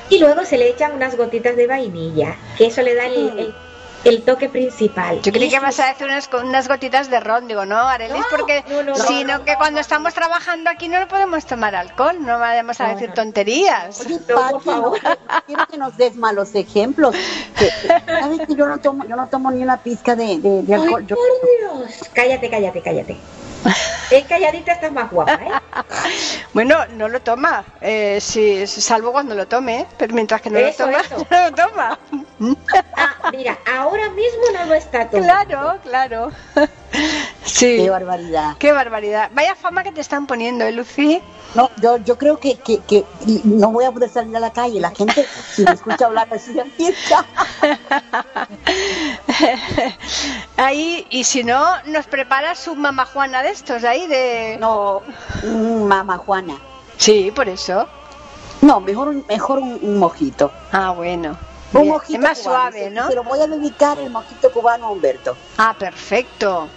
Y 0.10 0.20
luego 0.20 0.44
se 0.46 0.58
le 0.58 0.68
echan 0.70 0.92
unas 0.94 1.16
gotitas 1.16 1.56
de 1.56 1.68
vainilla, 1.68 2.36
que 2.58 2.66
eso 2.68 2.82
le 2.82 2.96
da 2.96 3.06
el, 3.06 3.40
el- 3.40 3.56
el 4.04 4.24
toque 4.24 4.50
principal. 4.50 5.22
Yo 5.22 5.32
creí 5.32 5.50
que 5.50 5.60
vas 5.60 5.80
a 5.80 5.88
decir 5.88 6.06
unas, 6.08 6.30
unas 6.44 6.68
gotitas 6.68 7.10
de 7.10 7.20
ron, 7.20 7.48
digo, 7.48 7.66
no, 7.66 7.78
Arelis, 7.78 8.18
No, 8.18 8.26
porque 8.32 8.64
no, 8.68 8.84
no, 8.84 8.92
no, 8.92 8.96
sino 8.96 9.38
no, 9.40 9.46
que 9.46 9.52
no, 9.54 9.58
cuando 9.58 9.76
no. 9.76 9.82
estamos 9.82 10.14
trabajando 10.14 10.70
aquí 10.70 10.88
no 10.88 11.08
podemos 11.08 11.46
tomar 11.46 11.76
alcohol, 11.76 12.18
no 12.20 12.40
vamos 12.40 12.80
a 12.82 12.88
decir 12.90 13.14
tonterías. 13.14 14.00
Oye, 14.02 14.20
No, 14.28 14.36
por 14.36 14.36
Pati, 14.36 14.54
no, 14.54 14.60
favor. 14.62 15.00
quiero 15.48 15.68
que 15.68 15.78
nos 15.78 15.98
des 15.98 16.16
malos 16.16 16.56
ejemplos. 16.56 17.16
Que- 17.58 17.72
¿Sabes 18.08 18.48
que 18.48 18.56
yo 18.56 18.68
no 18.68 18.80
tomo, 18.80 19.06
yo 19.06 19.16
no 19.16 19.28
tomo 19.28 19.52
ni 19.52 19.62
una 19.64 19.78
pizca 19.78 20.16
de, 20.16 20.40
de- 20.40 20.64
de 20.64 20.74
¡Ay, 20.76 20.82
alcohol? 20.82 21.06
por 21.06 21.08
Yo- 21.08 21.16
Dios! 21.60 22.10
Cállate, 22.14 22.50
cállate, 22.50 22.82
cállate. 22.82 23.18
Es 24.12 24.26
calladita 24.26 24.74
estás 24.74 24.92
más 24.92 25.10
guapa, 25.10 25.34
¿eh? 25.34 25.52
Bueno, 26.54 26.86
no 26.98 27.08
lo 27.08 27.22
toma, 27.22 27.64
eh, 27.80 28.20
sí, 28.20 28.68
salvo 28.68 29.14
cuando 29.14 29.36
lo 29.36 29.48
tome, 29.48 29.88
pero 29.98 30.14
mientras 30.14 30.42
que 30.42 30.50
no 30.50 30.60
Eso, 30.60 30.86
lo 30.86 30.92
toma, 30.92 31.02
eso. 31.02 31.28
no 31.32 31.50
lo 31.50 31.56
toma. 31.56 32.00
Ah, 32.98 33.30
mira, 33.32 33.58
ahora 33.74 34.10
mismo 34.10 34.44
no 34.54 34.66
lo 34.66 34.74
está 34.74 35.10
tomando. 35.10 35.46
Claro, 35.46 35.80
claro. 35.82 36.32
Sí. 37.46 37.78
Qué 37.78 37.90
barbaridad. 37.90 38.58
Qué 38.60 38.72
barbaridad. 38.74 39.30
Vaya 39.34 39.56
fama 39.56 39.84
que 39.84 39.92
te 39.92 40.02
están 40.02 40.28
poniendo, 40.28 40.66
¿eh, 40.66 40.74
Lucy? 40.74 41.22
No, 41.56 41.70
yo, 41.82 41.98
yo 41.98 42.18
creo 42.18 42.38
que, 42.40 42.58
que, 42.60 42.80
que 42.88 43.06
no 43.44 43.72
voy 43.72 43.86
a 43.86 43.92
poder 43.92 44.10
salir 44.10 44.36
a 44.36 44.40
la 44.40 44.52
calle. 44.52 44.80
La 44.80 44.92
gente, 44.92 45.26
si 45.54 45.64
me 45.64 45.72
escucha 45.72 46.06
hablar 46.06 46.28
así, 46.32 46.58
empieza. 46.58 47.26
Ahí, 50.58 51.06
y 51.10 51.24
si 51.24 51.44
no, 51.44 51.82
nos 51.86 52.08
preparas 52.08 52.68
un 52.68 52.80
mamá 52.82 53.06
Juana 53.06 53.44
de 53.44 53.51
estos, 53.52 53.84
ahí 53.84 54.08
de... 54.08 54.58
No, 54.60 55.02
mamá 55.44 56.18
Juana. 56.18 56.56
Sí, 56.98 57.32
por 57.36 57.48
eso. 57.50 57.88
No, 58.62 58.80
mejor, 58.80 59.10
un- 59.10 59.26
mejor 59.28 59.60
un, 59.60 59.78
un 59.82 59.98
mojito. 59.98 60.52
Ah, 60.72 60.92
bueno. 60.92 61.38
Un 61.74 61.82
Bien. 61.84 61.94
mojito 61.94 62.18
Es 62.20 62.24
más 62.24 62.40
cubano. 62.40 62.60
suave, 62.72 62.84
Se- 62.84 62.90
¿no? 62.92 63.08
Se 63.08 63.16
lo 63.16 63.24
voy 63.24 63.40
a 63.40 63.48
dedicar 63.48 63.98
el 63.98 64.10
mojito 64.10 64.52
cubano 64.52 64.88
a 64.88 64.92
Humberto. 64.92 65.38
Ah, 65.58 65.74
perfecto. 65.80 66.68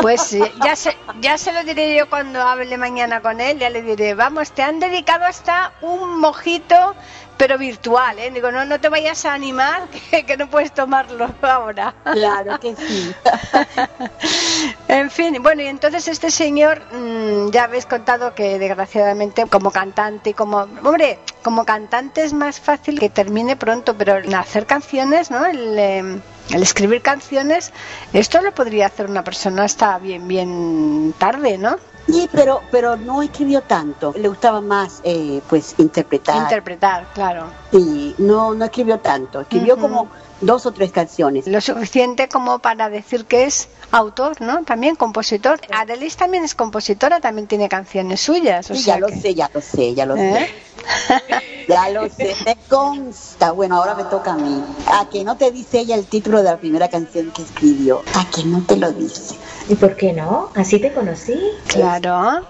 Pues 0.00 0.32
eh, 0.32 0.50
ya 0.64 0.74
se, 0.76 0.96
ya 1.20 1.36
se 1.36 1.52
lo 1.52 1.62
diré 1.62 1.94
yo 1.94 2.08
cuando 2.08 2.40
hable 2.40 2.78
mañana 2.78 3.20
con 3.20 3.38
él, 3.40 3.58
ya 3.58 3.68
le 3.68 3.82
diré, 3.82 4.14
vamos, 4.14 4.52
te 4.52 4.62
han 4.62 4.80
dedicado 4.80 5.26
hasta 5.26 5.72
un 5.82 6.18
mojito, 6.20 6.94
pero 7.40 7.56
virtual, 7.56 8.18
¿eh? 8.18 8.30
Digo, 8.30 8.52
no, 8.52 8.66
no 8.66 8.78
te 8.78 8.90
vayas 8.90 9.24
a 9.24 9.32
animar, 9.32 9.88
que, 10.10 10.24
que 10.26 10.36
no 10.36 10.50
puedes 10.50 10.72
tomarlo 10.72 11.26
ahora. 11.40 11.94
Claro 12.04 12.60
que 12.60 12.76
sí. 12.76 13.14
En 14.88 15.10
fin, 15.10 15.42
bueno, 15.42 15.62
y 15.62 15.66
entonces 15.66 16.06
este 16.08 16.30
señor, 16.30 16.82
mm, 16.92 17.50
ya 17.50 17.64
habéis 17.64 17.86
contado 17.86 18.34
que 18.34 18.58
desgraciadamente 18.58 19.46
como 19.46 19.70
cantante, 19.70 20.34
como, 20.34 20.58
hombre, 20.58 21.18
como 21.42 21.64
cantante 21.64 22.24
es 22.24 22.34
más 22.34 22.60
fácil 22.60 23.00
que 23.00 23.08
termine 23.08 23.56
pronto, 23.56 23.96
pero 23.96 24.18
el 24.18 24.34
hacer 24.34 24.66
canciones, 24.66 25.30
¿no? 25.30 25.46
El, 25.46 25.78
eh, 25.78 26.20
el 26.50 26.62
escribir 26.62 27.00
canciones, 27.00 27.72
esto 28.12 28.42
lo 28.42 28.52
podría 28.52 28.86
hacer 28.86 29.08
una 29.08 29.24
persona 29.24 29.64
hasta 29.64 29.96
bien, 29.98 30.28
bien 30.28 31.14
tarde, 31.16 31.56
¿no? 31.56 31.78
Sí, 32.12 32.28
pero, 32.32 32.62
pero 32.70 32.96
no 32.96 33.22
escribió 33.22 33.62
tanto. 33.62 34.12
Le 34.16 34.28
gustaba 34.28 34.60
más, 34.60 35.00
eh, 35.04 35.40
pues, 35.48 35.74
interpretar. 35.78 36.36
Interpretar, 36.36 37.06
claro. 37.14 37.46
Sí, 37.70 38.14
no, 38.18 38.54
no 38.54 38.64
escribió 38.64 38.98
tanto. 38.98 39.40
Escribió 39.40 39.76
como 39.76 40.08
dos 40.40 40.66
o 40.66 40.72
tres 40.72 40.92
canciones. 40.92 41.46
Lo 41.46 41.60
suficiente 41.60 42.28
como 42.28 42.58
para 42.58 42.88
decir 42.88 43.26
que 43.26 43.44
es 43.44 43.68
autor, 43.92 44.40
¿no? 44.40 44.62
También 44.64 44.96
compositor. 44.96 45.60
Adelis 45.72 46.16
también 46.16 46.44
es 46.44 46.54
compositora, 46.54 47.20
también 47.20 47.46
tiene 47.46 47.68
canciones 47.68 48.20
suyas. 48.20 48.70
O 48.70 48.74
Sí, 48.74 48.82
sea 48.82 48.94
ya 48.94 49.00
lo 49.00 49.08
sé, 49.08 49.34
ya 49.34 49.50
lo 49.52 49.60
sé, 49.60 49.94
ya 49.94 50.06
lo 50.06 50.16
¿Eh? 50.16 50.48
sé. 50.48 51.30
Ya 51.68 51.88
lo 51.90 52.08
sé, 52.08 52.34
me 52.44 52.56
consta. 52.68 53.52
Bueno, 53.52 53.76
ahora 53.76 53.94
me 53.94 54.04
toca 54.04 54.32
a 54.32 54.36
mí. 54.36 54.62
A 54.86 55.08
que 55.08 55.22
no 55.24 55.36
te 55.36 55.50
dice 55.52 55.80
ella 55.80 55.94
el 55.94 56.06
título 56.06 56.38
de 56.38 56.44
la 56.44 56.56
primera 56.56 56.88
canción 56.88 57.30
que 57.30 57.42
escribió. 57.42 58.02
A 58.14 58.26
que 58.30 58.44
no 58.44 58.62
te 58.62 58.76
lo 58.76 58.90
dice. 58.92 59.36
¿Y 59.68 59.74
por 59.76 59.94
qué 59.96 60.12
no? 60.12 60.50
Así 60.56 60.78
te 60.80 60.92
conocí. 60.92 61.38
Claro. 61.68 62.44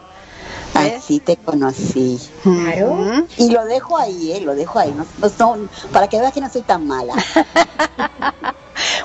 Así 0.74 1.20
te 1.20 1.36
conocí. 1.36 2.18
Claro. 2.42 3.26
Y 3.36 3.50
lo 3.50 3.64
dejo 3.66 3.98
ahí, 3.98 4.32
¿eh? 4.32 4.40
Lo 4.40 4.54
dejo 4.54 4.78
ahí. 4.78 4.92
No, 4.96 5.04
no 5.18 5.28
son- 5.28 5.68
para 5.92 6.08
que 6.08 6.18
veas 6.18 6.32
que 6.32 6.40
no 6.40 6.48
soy 6.48 6.62
tan 6.62 6.86
mala. 6.86 7.12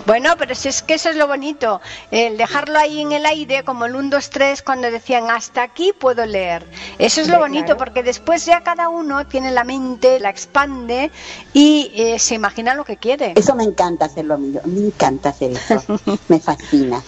Bueno, 0.05 0.35
pero 0.37 0.55
si 0.55 0.69
es 0.69 0.81
que 0.81 0.95
eso 0.95 1.09
es 1.09 1.15
lo 1.15 1.27
bonito, 1.27 1.81
el 2.11 2.37
dejarlo 2.37 2.79
ahí 2.79 3.01
en 3.01 3.11
el 3.11 3.25
aire, 3.25 3.63
como 3.63 3.85
el 3.85 3.95
1, 3.95 4.09
2, 4.09 4.29
3, 4.29 4.61
cuando 4.61 4.91
decían 4.91 5.29
hasta 5.29 5.63
aquí 5.63 5.93
puedo 5.93 6.25
leer. 6.25 6.65
Eso 6.99 7.21
es 7.21 7.27
lo 7.27 7.39
bonito, 7.39 7.77
porque 7.77 8.03
después 8.03 8.45
ya 8.45 8.61
cada 8.61 8.89
uno 8.89 9.25
tiene 9.27 9.51
la 9.51 9.63
mente, 9.63 10.19
la 10.19 10.29
expande 10.29 11.11
y 11.53 11.91
eh, 11.95 12.19
se 12.19 12.35
imagina 12.35 12.73
lo 12.75 12.85
que 12.85 12.97
quiere. 12.97 13.33
Eso 13.35 13.55
me 13.55 13.63
encanta 13.63 14.05
hacerlo 14.05 14.35
a 14.35 14.37
mí. 14.37 14.55
Me 14.65 14.87
encanta 14.87 15.29
hacer 15.29 15.51
eso. 15.51 15.83
Me 16.27 16.39
fascina. 16.39 17.01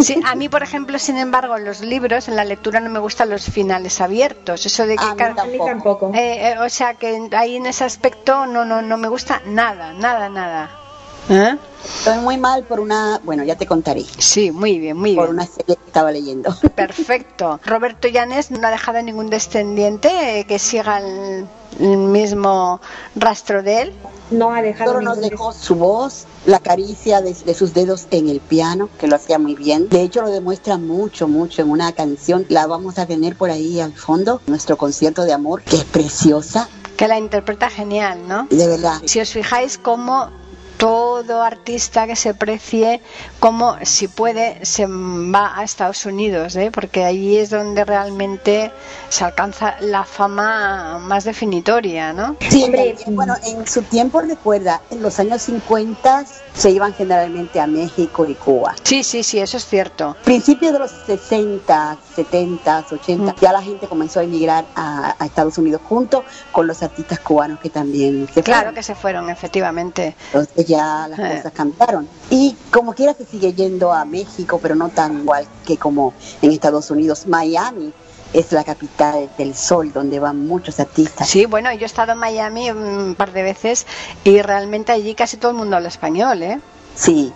Sí, 0.00 0.20
a 0.24 0.34
mí, 0.34 0.48
por 0.48 0.62
ejemplo, 0.62 0.98
sin 0.98 1.18
embargo, 1.18 1.56
en 1.56 1.64
los 1.64 1.80
libros, 1.80 2.28
en 2.28 2.36
la 2.36 2.44
lectura 2.44 2.80
no 2.80 2.90
me 2.90 2.98
gustan 2.98 3.30
los 3.30 3.44
finales 3.46 4.00
abiertos. 4.00 4.64
Eso 4.64 4.86
de 4.86 4.96
que 4.96 5.04
A 5.04 5.14
mí 5.44 5.58
tampoco. 5.64 6.12
Eh, 6.14 6.52
eh, 6.52 6.58
o 6.58 6.68
sea 6.68 6.94
que 6.94 7.28
ahí 7.32 7.56
en 7.56 7.66
ese 7.66 7.84
aspecto 7.84 8.46
no 8.46 8.64
no 8.64 8.82
no 8.82 8.96
me 8.96 9.08
gusta 9.08 9.42
nada, 9.46 9.92
nada, 9.92 10.28
nada. 10.28 10.81
¿Eh? 11.28 11.56
Estoy 11.84 12.18
muy 12.18 12.36
mal 12.36 12.62
por 12.64 12.78
una. 12.80 13.20
Bueno, 13.24 13.42
ya 13.44 13.56
te 13.56 13.66
contaré. 13.66 14.04
Sí, 14.18 14.50
muy 14.52 14.78
bien, 14.78 14.96
muy 14.96 15.14
Por 15.14 15.24
bien. 15.26 15.36
una 15.36 15.46
serie 15.46 15.76
que 15.76 15.84
estaba 15.86 16.12
leyendo. 16.12 16.54
Perfecto. 16.74 17.58
Roberto 17.64 18.08
Llanes 18.08 18.50
no 18.50 18.66
ha 18.66 18.70
dejado 18.70 19.02
ningún 19.02 19.30
descendiente 19.30 20.40
eh, 20.40 20.44
que 20.46 20.58
siga 20.58 20.98
el, 20.98 21.46
el 21.80 21.96
mismo 21.96 22.80
rastro 23.16 23.62
de 23.62 23.82
él. 23.82 23.92
No 24.30 24.52
ha 24.54 24.62
dejado 24.62 24.92
Solo 24.92 25.02
nos 25.04 25.20
dejó 25.20 25.52
su 25.52 25.74
voz, 25.74 26.26
la 26.46 26.60
caricia 26.60 27.20
de, 27.20 27.34
de 27.34 27.54
sus 27.54 27.74
dedos 27.74 28.06
en 28.12 28.28
el 28.28 28.40
piano, 28.40 28.88
que 28.98 29.06
lo 29.08 29.16
hacía 29.16 29.38
muy 29.38 29.54
bien. 29.56 29.88
De 29.88 30.02
hecho, 30.02 30.22
lo 30.22 30.30
demuestra 30.30 30.78
mucho, 30.78 31.26
mucho 31.28 31.62
en 31.62 31.70
una 31.70 31.92
canción. 31.92 32.46
La 32.48 32.66
vamos 32.66 32.98
a 32.98 33.06
tener 33.06 33.36
por 33.36 33.50
ahí 33.50 33.80
al 33.80 33.92
fondo, 33.92 34.40
nuestro 34.46 34.76
concierto 34.76 35.24
de 35.24 35.32
amor, 35.32 35.62
que 35.62 35.76
es 35.76 35.84
preciosa, 35.84 36.68
Que 36.96 37.08
la 37.08 37.18
interpreta 37.18 37.68
genial, 37.68 38.20
¿no? 38.28 38.46
de 38.50 38.66
verdad. 38.68 39.02
Si 39.04 39.20
os 39.20 39.30
fijáis 39.30 39.76
cómo 39.78 40.30
todo 40.76 41.42
artista 41.42 42.06
que 42.06 42.16
se 42.16 42.34
precie, 42.34 43.00
como 43.38 43.76
si 43.82 44.08
puede, 44.08 44.64
se 44.64 44.86
va 44.86 45.58
a 45.58 45.64
Estados 45.64 46.04
Unidos, 46.06 46.56
¿eh? 46.56 46.70
porque 46.72 47.04
allí 47.04 47.36
es 47.38 47.50
donde 47.50 47.84
realmente 47.84 48.72
se 49.08 49.24
alcanza 49.24 49.76
la 49.80 50.04
fama 50.04 50.98
más 50.98 51.24
definitoria, 51.24 52.12
¿no? 52.12 52.36
Sí, 52.50 52.64
Hombre, 52.64 52.96
bueno, 53.08 53.34
en 53.44 53.66
su 53.66 53.82
tiempo 53.82 54.20
recuerda, 54.20 54.80
en 54.90 55.02
los 55.02 55.18
años 55.20 55.42
50 55.42 56.24
se 56.54 56.70
iban 56.70 56.92
generalmente 56.94 57.60
a 57.60 57.66
México 57.66 58.26
y 58.26 58.34
Cuba. 58.34 58.74
Sí, 58.82 59.02
sí, 59.04 59.22
sí, 59.22 59.38
eso 59.38 59.56
es 59.56 59.66
cierto. 59.66 60.16
Principios 60.24 60.72
de 60.72 60.78
los 60.78 60.90
60, 61.06 61.98
70, 62.16 62.86
80, 62.90 63.34
ya 63.40 63.52
la 63.52 63.62
gente 63.62 63.86
comenzó 63.86 64.20
a 64.20 64.24
emigrar 64.24 64.64
a, 64.74 65.14
a 65.18 65.26
Estados 65.26 65.56
Unidos 65.58 65.80
junto 65.88 66.24
con 66.50 66.66
los 66.66 66.82
artistas 66.82 67.20
cubanos 67.20 67.58
que 67.60 67.70
también 67.70 68.28
se 68.32 68.42
Claro 68.42 68.60
fueron. 68.62 68.74
que 68.74 68.82
se 68.82 68.94
fueron, 68.94 69.30
efectivamente. 69.30 70.14
Entonces 70.26 70.66
ya 70.72 71.06
las 71.08 71.18
Eh. 71.18 71.36
cosas 71.36 71.52
cambiaron. 71.52 72.08
Y 72.30 72.56
como 72.72 72.94
quiera 72.94 73.14
se 73.14 73.24
sigue 73.24 73.52
yendo 73.52 73.92
a 73.92 74.04
México, 74.04 74.58
pero 74.62 74.74
no 74.74 74.88
tan 74.88 75.18
igual 75.20 75.46
que 75.66 75.76
como 75.76 76.14
en 76.40 76.50
Estados 76.52 76.90
Unidos. 76.90 77.26
Miami 77.26 77.92
es 78.32 78.50
la 78.52 78.64
capital 78.64 79.28
del 79.36 79.54
sol, 79.54 79.92
donde 79.92 80.18
van 80.18 80.46
muchos 80.46 80.80
artistas. 80.80 81.28
Sí, 81.28 81.44
bueno, 81.44 81.70
yo 81.74 81.82
he 81.82 81.84
estado 81.84 82.12
en 82.12 82.18
Miami 82.18 82.70
un 82.70 83.14
par 83.16 83.32
de 83.32 83.42
veces 83.42 83.86
y 84.24 84.40
realmente 84.40 84.90
allí 84.92 85.14
casi 85.14 85.36
todo 85.36 85.50
el 85.50 85.58
mundo 85.58 85.76
habla 85.76 85.88
español, 85.88 86.42
¿eh? 86.42 86.58
Sí, 86.94 87.30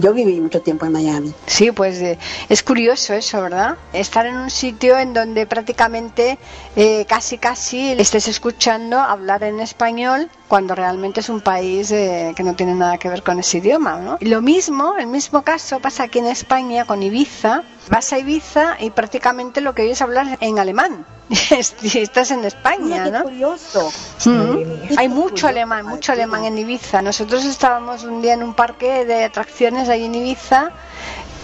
yo 0.00 0.12
viví 0.12 0.40
mucho 0.40 0.60
tiempo 0.62 0.86
en 0.86 0.92
Miami. 0.92 1.32
Sí, 1.46 1.72
pues 1.72 1.98
eh, 2.00 2.18
es 2.48 2.62
curioso 2.62 3.14
eso, 3.14 3.42
¿verdad? 3.42 3.76
Estar 3.92 4.26
en 4.26 4.36
un 4.36 4.50
sitio 4.50 4.98
en 4.98 5.12
donde 5.12 5.46
prácticamente 5.46 6.38
eh, 6.76 7.04
casi 7.08 7.38
casi 7.38 7.92
estés 7.92 8.28
escuchando 8.28 8.98
hablar 8.98 9.42
en 9.44 9.60
español 9.60 10.30
cuando 10.48 10.74
realmente 10.74 11.20
es 11.20 11.28
un 11.28 11.40
país 11.40 11.90
eh, 11.90 12.32
que 12.36 12.42
no 12.42 12.54
tiene 12.54 12.74
nada 12.74 12.98
que 12.98 13.08
ver 13.08 13.22
con 13.22 13.38
ese 13.38 13.58
idioma, 13.58 13.96
¿no? 13.98 14.18
Y 14.20 14.26
lo 14.26 14.42
mismo, 14.42 14.94
el 14.98 15.06
mismo 15.06 15.42
caso 15.42 15.80
pasa 15.80 16.04
aquí 16.04 16.18
en 16.18 16.26
España 16.26 16.84
con 16.84 17.02
Ibiza. 17.02 17.62
Vas 17.88 18.12
a 18.12 18.18
Ibiza 18.18 18.76
y 18.80 18.90
prácticamente 18.90 19.60
lo 19.60 19.74
que 19.74 19.82
oyes 19.82 20.00
hablar 20.02 20.38
en 20.40 20.58
alemán. 20.58 21.04
Estás 21.50 22.30
en 22.30 22.44
España, 22.44 23.04
qué 23.04 23.10
¿no? 23.10 23.22
curioso. 23.22 23.90
Madre 24.26 24.64
mía. 24.66 24.88
Hay 24.98 25.08
Qué 25.08 25.08
mucho 25.08 25.30
curioso, 25.30 25.46
alemán, 25.48 25.86
mucho 25.86 26.12
alemán 26.12 26.44
en 26.44 26.58
Ibiza. 26.58 27.00
Nosotros 27.00 27.44
estábamos 27.44 28.04
un 28.04 28.20
día 28.20 28.34
en 28.34 28.42
un 28.42 28.54
parque 28.54 29.04
de 29.04 29.24
atracciones 29.24 29.81
ahí 29.88 30.04
en 30.04 30.14
Ibiza 30.14 30.70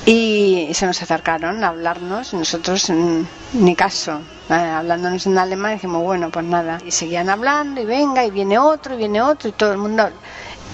y 0.07 0.68
se 0.72 0.86
nos 0.86 1.03
acercaron 1.03 1.62
a 1.64 1.68
hablarnos. 1.68 2.32
Nosotros 2.34 2.89
mm, 2.91 3.22
ni 3.55 3.74
caso, 3.74 4.20
eh, 4.49 4.55
hablándonos 4.55 5.26
en 5.26 5.39
alemán, 5.39 5.74
dijimos, 5.74 6.03
bueno, 6.03 6.30
pues 6.30 6.45
nada. 6.45 6.78
Y 6.84 6.91
seguían 6.91 7.28
hablando 7.28 7.80
y 7.80 7.84
venga, 7.84 8.24
y 8.24 8.30
viene 8.30 8.59
otro, 8.59 8.95
y 8.95 8.99
viene 8.99 9.20
otro, 9.20 9.49
y 9.49 9.53
todo 9.53 9.72
el 9.72 9.78
mundo. 9.78 10.09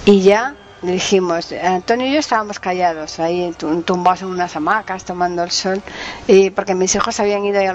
Y 0.05 0.21
ya 0.21 0.55
dijimos, 0.93 1.53
Antonio 1.53 2.07
y 2.07 2.12
yo 2.12 2.18
estábamos 2.20 2.59
callados, 2.61 3.18
ahí 3.20 3.53
tu- 3.59 3.82
tumbados 3.82 4.22
en 4.22 4.28
unas 4.28 4.55
hamacas, 4.57 5.05
tomando 5.05 5.43
el 5.43 5.51
sol, 5.51 5.82
y 6.26 6.51
porque 6.51 6.74
mis 6.74 6.95
hijos 6.95 7.18
habían 7.20 7.45
ido 7.45 7.61
a 7.61 7.72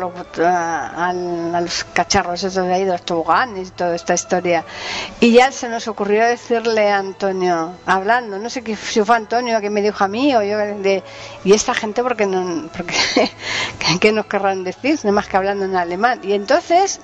los, 1.61 1.83
cacharros 1.93 2.43
esos 2.43 2.65
de 2.67 2.73
ahí, 2.73 2.85
los 2.85 3.01
toboganes 3.03 3.69
y 3.69 3.71
toda 3.71 3.95
esta 3.95 4.13
historia. 4.13 4.65
Y 5.19 5.31
ya 5.33 5.51
se 5.51 5.69
nos 5.69 5.87
ocurrió 5.87 6.25
decirle 6.25 6.89
a 6.91 6.97
Antonio, 6.97 7.71
hablando, 7.85 8.37
no 8.39 8.49
sé 8.49 8.63
si 8.75 9.03
fue 9.03 9.15
Antonio 9.15 9.61
que 9.61 9.69
me 9.69 9.81
dijo 9.81 10.03
a 10.03 10.07
mí 10.07 10.35
o 10.35 10.43
yo, 10.43 10.57
de, 10.57 11.03
y 11.43 11.53
esta 11.53 11.73
gente, 11.73 12.03
porque 12.03 12.25
no, 12.25 12.69
porque, 12.75 12.93
¿qué 13.99 14.11
nos 14.11 14.25
querrán 14.25 14.63
decir? 14.63 14.99
Nada 15.03 15.13
más 15.13 15.27
que 15.27 15.37
hablando 15.37 15.65
en 15.65 15.75
alemán. 15.75 16.19
Y 16.23 16.33
entonces 16.33 16.99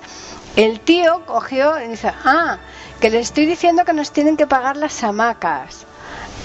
el 0.56 0.80
tío 0.80 1.24
cogió 1.26 1.78
y 1.82 1.88
dice, 1.88 2.12
ah, 2.24 2.58
que 3.00 3.10
les 3.10 3.26
estoy 3.26 3.46
diciendo 3.46 3.84
que 3.84 3.92
nos 3.92 4.10
tienen 4.12 4.36
que 4.36 4.46
pagar 4.46 4.76
las 4.76 5.02
hamacas. 5.04 5.85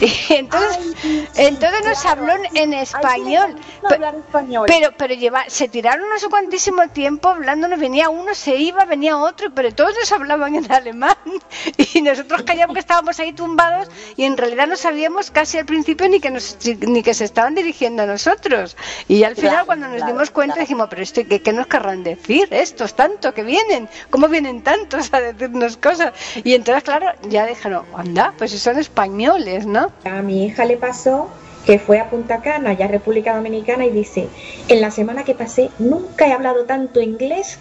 Y 0.02 0.12
entonces, 0.34 0.78
Ay, 0.80 0.94
sí, 1.02 1.28
entonces 1.36 1.80
nos 1.86 2.06
habló 2.06 2.34
en 2.56 2.74
español. 2.74 3.54
les 3.54 3.66
gusta 3.66 3.88
Pe- 3.90 3.96
hablar 3.96 4.16
español. 4.16 4.66
Pero, 4.68 4.90
pero 4.98 5.14
lleva, 5.14 5.44
se 5.48 5.70
tiraron 5.70 6.10
no 6.10 6.18
sé 6.20 6.28
cuantísimo 6.28 6.88
tiempo 6.90 7.30
hablándonos, 7.30 7.80
venía 7.80 8.10
uno, 8.10 8.34
se 8.34 8.56
iba, 8.56 8.84
venía 8.86 9.18
otro, 9.18 9.52
pero 9.54 9.72
todos 9.74 9.94
nos 10.00 10.12
hablaban 10.12 10.56
en 10.56 10.72
alemán. 10.72 11.16
Y 11.94 12.02
nosotros 12.02 12.44
callamos 12.44 12.74
que 12.74 12.80
estábamos 12.80 13.20
ahí 13.20 13.34
tumbados 13.34 13.90
y 14.18 14.24
en 14.24 14.38
realidad 14.38 14.68
no 14.68 14.76
sabíamos 14.76 15.30
casi 15.32 15.60
al 15.60 15.66
principio 15.66 16.10
ni 16.10 16.20
que 16.20 16.32
nos, 16.32 16.58
ni 16.88 17.04
que 17.04 17.14
se 17.14 17.26
estaban 17.26 17.54
dirigiendo 17.56 18.04
a 18.04 18.06
nosotros. 18.08 18.76
Y 19.08 19.24
al 19.24 19.36
final 19.36 19.52
Claro, 19.52 19.66
cuando 19.68 19.88
nos 19.88 19.98
claro, 19.98 20.12
dimos 20.14 20.32
cuenta 20.32 20.60
dijimos, 20.62 20.88
pero 20.90 21.04
esto, 21.04 21.22
¿qué, 21.30 21.42
¿qué 21.42 21.54
nos 21.54 21.68
querrán 21.68 22.04
decir 22.04 22.48
estos 22.52 22.96
tanto 22.96 23.34
que 23.34 23.44
vienen? 23.44 23.88
¿Cómo 24.10 24.28
vienen 24.28 24.64
tantos 24.64 25.14
a 25.14 25.22
decirnos 25.22 25.78
cosas? 25.78 26.14
Y 26.44 26.54
entonces, 26.56 26.84
claro, 26.84 27.08
ya 27.30 27.46
dijeron, 27.46 27.86
anda, 27.96 28.34
pues 28.38 28.52
si 28.52 28.58
son 28.58 28.80
españoles, 28.80 29.66
¿no? 29.68 29.91
A 30.04 30.22
mi 30.22 30.46
hija 30.46 30.66
le 30.66 30.78
pasó 30.78 31.30
que 31.66 31.78
fue 31.78 32.00
a 32.00 32.10
Punta 32.10 32.42
Cana, 32.42 32.74
ya 32.74 32.88
República 32.88 33.36
Dominicana, 33.36 33.86
y 33.86 33.92
dice, 33.92 34.28
en 34.68 34.82
la 34.82 34.90
semana 34.90 35.24
que 35.24 35.36
pasé 35.36 35.70
nunca 35.78 36.28
he 36.28 36.34
hablado 36.34 36.66
tanto 36.66 37.02
inglés 37.02 37.60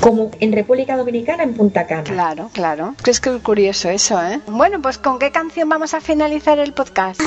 como 0.00 0.30
en 0.40 0.52
República 0.52 0.96
Dominicana 0.96 1.42
en 1.42 1.54
Punta 1.54 1.86
Cana. 1.86 2.04
Claro, 2.04 2.50
claro. 2.52 2.94
Es 3.04 3.20
que 3.20 3.34
es 3.34 3.42
curioso 3.42 3.88
eso, 3.88 4.22
¿eh? 4.22 4.40
Bueno, 4.46 4.80
pues 4.80 4.98
¿con 4.98 5.18
qué 5.18 5.32
canción 5.32 5.68
vamos 5.68 5.94
a 5.94 6.00
finalizar 6.00 6.58
el 6.58 6.72
podcast? 6.72 7.20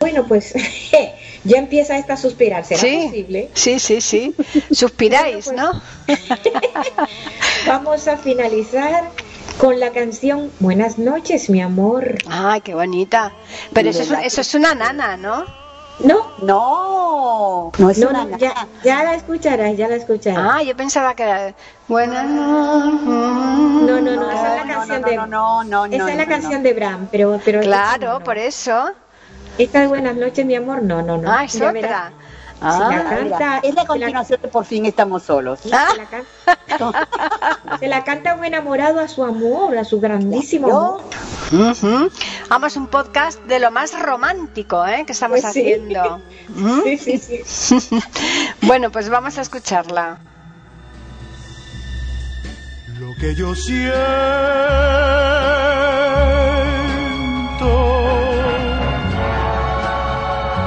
Bueno, 0.00 0.24
pues 0.26 0.54
ya 1.44 1.58
empieza 1.58 1.96
esta 1.98 2.14
a 2.14 2.16
suspirar, 2.16 2.64
¿será 2.64 2.80
sí, 2.80 3.02
posible? 3.06 3.50
sí, 3.54 3.78
sí, 3.78 4.00
sí. 4.00 4.34
Suspiráis, 4.72 5.46
Bueno, 5.46 5.72
¿no? 5.74 5.82
Vamos 7.66 8.08
a 8.08 8.16
finalizar 8.16 9.10
con 9.60 9.78
la 9.78 9.90
canción 9.90 10.50
Buenas 10.58 10.98
noches, 10.98 11.50
mi 11.50 11.60
amor. 11.60 12.16
Ay, 12.28 12.62
qué 12.62 12.74
bonita. 12.74 13.32
Pero 13.74 13.90
eso 13.90 14.02
es, 14.02 14.10
eso 14.24 14.40
es 14.40 14.54
una 14.54 14.74
nana, 14.74 15.16
¿no? 15.18 15.44
No, 16.00 16.32
No, 16.42 17.72
no 17.76 17.90
es 17.90 17.98
no, 17.98 18.08
una 18.08 18.24
no, 18.24 18.38
ya, 18.38 18.54
ya 18.82 19.04
la 19.04 19.14
escucharás, 19.14 19.76
ya 19.76 19.86
la 19.86 19.96
escucharás. 19.96 20.50
Ah, 20.50 20.62
yo 20.62 20.74
pensaba 20.74 21.14
que 21.14 21.24
era... 21.24 21.54
Buenas 21.88 22.24
noches. 22.26 23.00
No, 23.04 24.00
no, 24.00 24.16
no, 24.16 24.30
esa 24.30 24.56
es 24.56 24.66
la 24.66 24.74
canción 24.74 25.02
de 25.02 25.16
no, 25.16 25.26
no, 25.26 25.64
no, 25.64 25.84
Esa 25.84 26.10
es 26.10 26.16
la 26.16 26.26
canción 26.26 26.62
de 26.62 26.72
Bram, 26.72 27.08
pero 27.12 27.38
pero 27.44 27.60
Claro, 27.60 28.20
por 28.20 28.38
eso. 28.38 28.92
Esta 29.58 29.80
de 29.80 29.88
Buenas 29.88 30.16
noches, 30.16 30.46
mi 30.46 30.54
amor, 30.54 30.82
no, 30.82 31.02
no, 31.02 31.18
no. 31.18 31.30
Ah, 31.30 31.44
es 31.44 31.58
verás. 31.58 32.12
Ah, 32.62 32.88
la 32.90 33.04
canta- 33.04 33.22
mira, 33.24 33.60
es 33.62 33.74
la 33.74 33.86
continuación 33.86 34.40
de 34.42 34.48
Por 34.48 34.64
fin 34.64 34.84
estamos 34.86 35.22
solos. 35.22 35.60
Se 35.64 35.68
la, 35.70 36.06
can- 36.10 37.78
se 37.80 37.88
la 37.88 38.04
canta 38.04 38.34
un 38.34 38.44
enamorado 38.44 39.00
a 39.00 39.08
su 39.08 39.22
amor, 39.24 39.76
a 39.78 39.84
su 39.84 40.00
grandísimo 40.00 41.00
amor. 41.52 42.10
Vamos, 42.48 42.76
un 42.76 42.86
podcast 42.88 43.40
de 43.44 43.60
lo 43.60 43.70
más 43.70 43.98
romántico 43.98 44.84
¿eh? 44.86 45.04
que 45.06 45.12
estamos 45.12 45.40
Pues 45.40 45.52
sí. 45.52 45.60
haciendo. 45.60 46.20
¿Mm? 46.48 46.80
Sí, 46.84 46.98
sí, 47.18 47.42
sí. 47.44 48.00
Bueno, 48.62 48.90
pues 48.90 49.08
vamos 49.08 49.38
a 49.38 49.42
escucharla. 49.42 50.18
Lo 52.98 53.14
que 53.16 53.34
yo 53.34 53.54
siento 53.54 53.90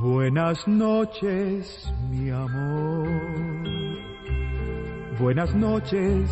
Buenas 0.04 0.68
noches, 0.68 1.90
mi 2.10 2.28
amor. 2.28 3.08
Buenas 5.18 5.54
noches, 5.54 6.30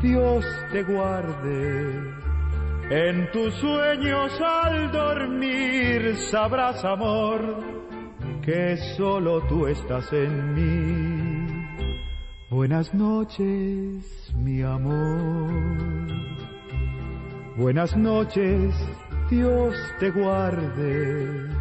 Dios 0.00 0.44
te 0.70 0.84
guarde. 0.84 2.14
En 2.90 3.28
tus 3.32 3.52
sueños 3.54 4.40
al 4.40 4.92
dormir 4.92 6.16
sabrás, 6.30 6.84
amor, 6.84 7.42
que 8.40 8.76
solo 8.96 9.40
tú 9.48 9.66
estás 9.66 10.12
en 10.12 10.54
mí. 10.54 11.66
Buenas 12.50 12.94
noches, 12.94 14.32
mi 14.36 14.62
amor. 14.62 15.50
Buenas 17.56 17.96
noches, 17.96 18.72
Dios 19.28 19.74
te 19.98 20.08
guarde. 20.12 21.57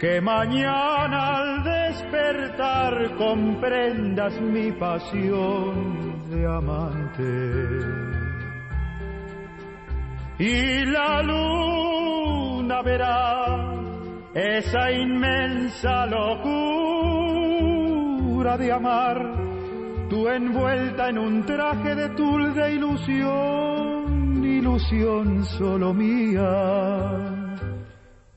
Que 0.00 0.20
mañana 0.20 1.38
al 1.38 1.64
despertar 1.64 3.16
comprendas 3.16 4.40
mi 4.40 4.72
pasión 4.72 6.28
de 6.28 6.46
amante. 6.46 8.04
Y 10.38 10.84
la 10.86 11.22
luna 11.22 12.82
verá 12.82 13.74
esa 14.34 14.90
inmensa 14.90 16.06
locura 16.06 17.14
de 18.58 18.72
amar, 18.72 19.16
tú 20.10 20.28
envuelta 20.28 21.08
en 21.08 21.18
un 21.18 21.46
traje 21.46 21.94
de 21.94 22.08
tul 22.10 22.52
de 22.52 22.74
ilusión, 22.74 24.44
ilusión 24.44 25.44
solo 25.44 25.94
mía. 25.94 27.44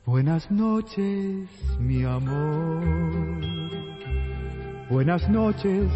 Buenas 0.07 0.49
noches, 0.49 1.49
mi 1.81 2.05
amor. 2.05 2.81
Buenas 4.89 5.27
noches, 5.27 5.91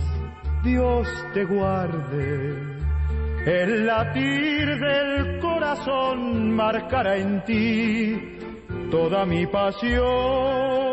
Dios 0.65 1.07
te 1.33 1.45
guarde. 1.45 2.57
El 3.45 3.85
latir 3.87 4.67
del 4.67 5.39
corazón 5.39 6.53
marcará 6.53 7.15
en 7.15 7.41
ti 7.45 8.37
toda 8.91 9.25
mi 9.25 9.47
pasión. 9.47 10.90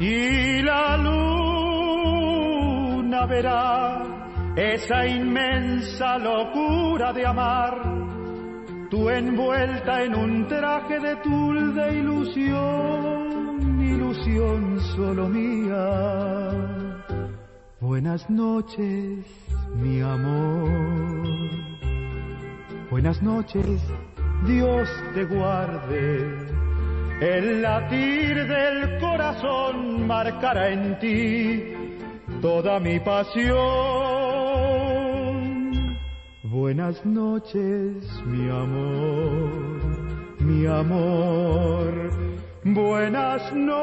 Y 0.00 0.62
la 0.62 0.96
luna 0.96 1.98
verá 3.26 4.02
esa 4.56 5.06
inmensa 5.06 6.18
locura 6.18 7.12
de 7.12 7.26
amar, 7.26 7.80
tú 8.90 9.08
envuelta 9.10 10.02
en 10.02 10.14
un 10.14 10.46
traje 10.48 10.98
de 11.00 11.16
tul 11.16 11.74
de 11.74 11.98
ilusión, 11.98 13.80
ilusión 13.80 14.80
solo 14.96 15.28
mía. 15.28 16.98
Buenas 17.80 18.28
noches, 18.30 19.24
mi 19.76 20.00
amor. 20.00 20.68
Buenas 22.90 23.22
noches, 23.22 23.80
Dios 24.44 24.88
te 25.14 25.24
guarde. 25.24 26.57
El 27.20 27.62
latir 27.62 28.46
del 28.46 28.98
corazón 29.00 30.06
marcará 30.06 30.68
en 30.68 30.96
ti 31.00 31.74
toda 32.40 32.78
mi 32.78 33.00
pasión. 33.00 33.58
Buenas 36.44 37.04
noches, 37.04 38.04
mi 38.24 38.48
amor, 38.48 39.50
mi 40.38 40.64
amor. 40.66 42.10
Buenas 42.62 43.52
noches. 43.52 43.78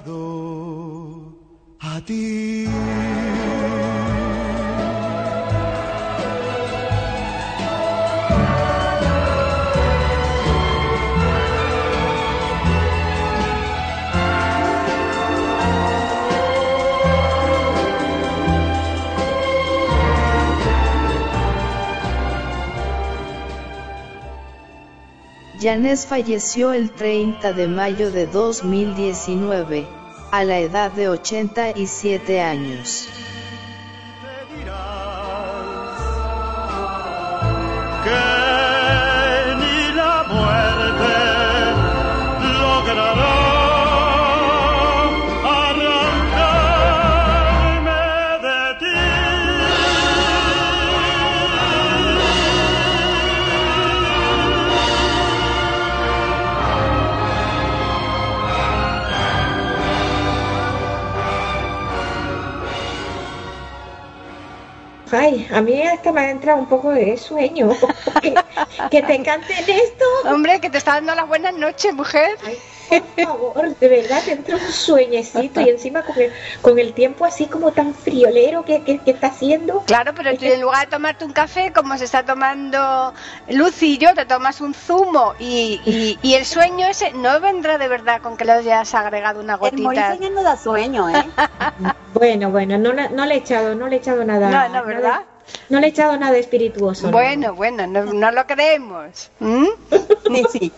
Dedicado 0.00 0.21
Yanes 25.62 26.06
falleció 26.06 26.72
el 26.72 26.90
30 26.90 27.52
de 27.52 27.68
mayo 27.68 28.10
de 28.10 28.26
2019, 28.26 29.86
a 30.32 30.42
la 30.42 30.58
edad 30.58 30.90
de 30.90 31.08
87 31.08 32.40
años. 32.40 33.08
Ay, 65.12 65.46
a 65.52 65.60
mí 65.60 65.82
hasta 65.82 66.10
me 66.10 66.22
ha 66.22 66.30
entrado 66.30 66.58
un 66.58 66.66
poco 66.66 66.90
de 66.90 67.16
sueño. 67.16 67.70
que, 68.22 68.34
que 68.90 69.02
te 69.02 69.14
encante 69.14 69.52
esto. 69.52 70.04
Hombre, 70.24 70.60
que 70.60 70.70
te 70.70 70.78
está 70.78 70.94
dando 70.94 71.14
las 71.14 71.28
buenas 71.28 71.54
noches, 71.54 71.94
mujer. 71.94 72.38
Ay, 72.44 72.58
por 73.00 73.24
favor, 73.24 73.76
de 73.76 73.88
verdad, 73.88 74.22
te 74.24 74.32
entra 74.32 74.56
un 74.56 74.72
sueñecito 74.72 75.60
y 75.60 75.68
encima 75.70 76.02
con 76.02 76.18
el, 76.20 76.32
con 76.60 76.78
el 76.78 76.92
tiempo 76.92 77.24
así 77.24 77.46
como 77.46 77.72
tan 77.72 77.94
friolero 77.94 78.64
que, 78.64 78.82
que, 78.82 78.98
que 78.98 79.10
está 79.12 79.28
haciendo. 79.28 79.82
Claro, 79.86 80.12
pero 80.14 80.36
tú 80.36 80.44
en 80.44 80.60
lugar 80.60 80.86
de 80.86 80.90
tomarte 80.90 81.24
un 81.24 81.32
café, 81.32 81.72
como 81.72 81.96
se 81.98 82.04
está 82.04 82.24
tomando 82.24 83.12
Lucy 83.48 83.94
y 83.94 83.98
yo, 83.98 84.14
te 84.14 84.26
tomas 84.26 84.60
un 84.60 84.74
zumo 84.74 85.34
y, 85.38 85.80
y, 85.84 86.18
y 86.22 86.34
el 86.34 86.44
sueño 86.44 86.86
ese 86.86 87.12
no 87.12 87.40
vendrá 87.40 87.78
de 87.78 87.88
verdad 87.88 88.20
con 88.22 88.36
que 88.36 88.44
le 88.44 88.52
hayas 88.52 88.94
agregado 88.94 89.40
una 89.40 89.54
El 89.54 89.58
gotita. 89.60 90.14
soñando 90.14 90.42
da 90.42 90.56
sueño, 90.56 91.08
¿eh? 91.08 91.24
Bueno, 92.14 92.50
bueno, 92.50 92.76
no, 92.76 92.92
le- 92.92 93.08
no 93.08 93.24
le 93.24 93.34
he 93.34 93.38
echado, 93.38 93.74
no 93.74 93.88
le 93.88 93.96
he 93.96 93.98
echado 93.98 94.22
nada. 94.24 94.50
No, 94.50 94.68
no, 94.80 94.84
¿verdad? 94.86 95.02
nada- 95.02 95.26
no 95.68 95.80
le 95.80 95.86
he 95.86 95.90
echado 95.90 96.16
nada 96.16 96.36
espirituoso. 96.36 97.06
no. 97.06 97.12
Bueno, 97.12 97.54
bueno, 97.54 97.86
no, 97.86 98.04
no 98.12 98.30
lo 98.30 98.46
creemos. 98.46 99.30
¿Mm? 99.40 99.66
Sí, 100.26 100.44
sí. 100.52 100.72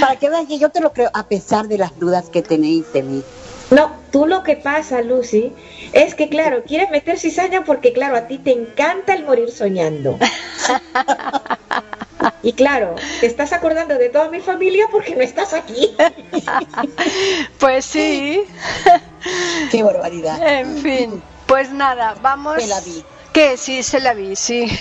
Para 0.00 0.16
que 0.16 0.28
veas 0.30 0.46
que 0.46 0.58
yo 0.58 0.70
te 0.70 0.80
lo 0.80 0.92
creo, 0.92 1.10
a 1.14 1.26
pesar 1.26 1.68
de 1.68 1.78
las 1.78 1.98
dudas 1.98 2.28
que 2.28 2.42
tenéis 2.42 2.92
de 2.92 3.02
mí. 3.02 3.22
No, 3.70 3.90
tú 4.10 4.26
lo 4.26 4.42
que 4.42 4.56
pasa, 4.56 5.00
Lucy, 5.00 5.52
es 5.92 6.14
que, 6.14 6.28
claro, 6.28 6.62
quieres 6.64 6.90
meter 6.90 7.18
cizaña 7.18 7.64
porque, 7.64 7.94
claro, 7.94 8.16
a 8.16 8.26
ti 8.26 8.36
te 8.38 8.52
encanta 8.52 9.14
el 9.14 9.24
morir 9.24 9.50
soñando. 9.50 10.18
Y 12.44 12.52
claro, 12.52 12.94
te 13.20 13.26
estás 13.26 13.52
acordando 13.52 13.98
de 13.98 14.08
toda 14.08 14.28
mi 14.28 14.40
familia 14.40 14.86
porque 14.90 15.14
no 15.14 15.22
estás 15.22 15.54
aquí. 15.54 15.94
Pues 17.58 17.84
sí. 17.84 18.42
Qué 19.70 19.82
barbaridad. 19.82 20.40
En 20.44 20.78
fin, 20.78 21.22
pues 21.46 21.70
nada, 21.70 22.16
vamos. 22.20 22.60
Se 22.60 22.68
la 22.68 22.80
vi. 22.80 23.04
Que 23.32 23.56
sí, 23.56 23.82
se 23.82 24.00
la 24.00 24.14
vi, 24.14 24.36
sí. 24.36 24.66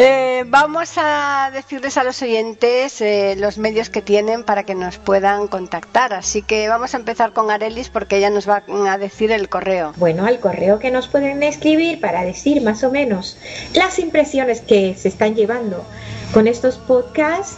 Eh, 0.00 0.44
vamos 0.46 0.92
a 0.96 1.50
decirles 1.52 1.96
a 1.96 2.04
los 2.04 2.22
oyentes 2.22 3.00
eh, 3.00 3.34
los 3.36 3.58
medios 3.58 3.90
que 3.90 4.00
tienen 4.00 4.44
para 4.44 4.62
que 4.62 4.76
nos 4.76 4.96
puedan 4.96 5.48
contactar. 5.48 6.12
Así 6.12 6.40
que 6.40 6.68
vamos 6.68 6.94
a 6.94 6.98
empezar 6.98 7.32
con 7.32 7.50
Arelis 7.50 7.88
porque 7.88 8.18
ella 8.18 8.30
nos 8.30 8.48
va 8.48 8.62
a 8.88 8.98
decir 8.98 9.32
el 9.32 9.48
correo. 9.48 9.94
Bueno, 9.96 10.24
al 10.24 10.38
correo 10.38 10.78
que 10.78 10.92
nos 10.92 11.08
pueden 11.08 11.42
escribir 11.42 12.00
para 12.00 12.22
decir 12.22 12.62
más 12.62 12.84
o 12.84 12.92
menos 12.92 13.38
las 13.74 13.98
impresiones 13.98 14.60
que 14.60 14.94
se 14.94 15.08
están 15.08 15.34
llevando 15.34 15.84
con 16.32 16.46
estos 16.46 16.76
podcasts 16.76 17.56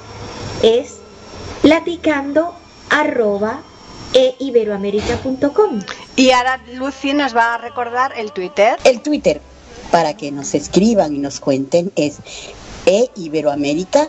es 0.63 0.97
platicando 1.61 2.55
arroba 2.89 3.61
e 4.15 4.35
iberoamerica.com. 4.39 5.81
Y 6.17 6.31
ahora 6.31 6.61
Lucy 6.75 7.13
nos 7.15 7.35
va 7.35 7.55
a 7.55 7.59
recordar 7.59 8.13
el 8.17 8.33
Twitter. 8.33 8.77
El 8.85 9.01
Twitter, 9.01 9.41
para 9.91 10.17
que 10.17 10.31
nos 10.31 10.55
escriban 10.55 11.15
y 11.15 11.19
nos 11.19 11.41
cuenten, 11.41 11.93
es 11.97 12.19
E 12.87 13.11
Iberoamérica 13.17 14.09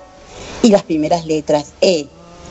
y 0.62 0.70
las 0.70 0.84
primeras 0.84 1.26
letras 1.26 1.74
E, 1.82 2.08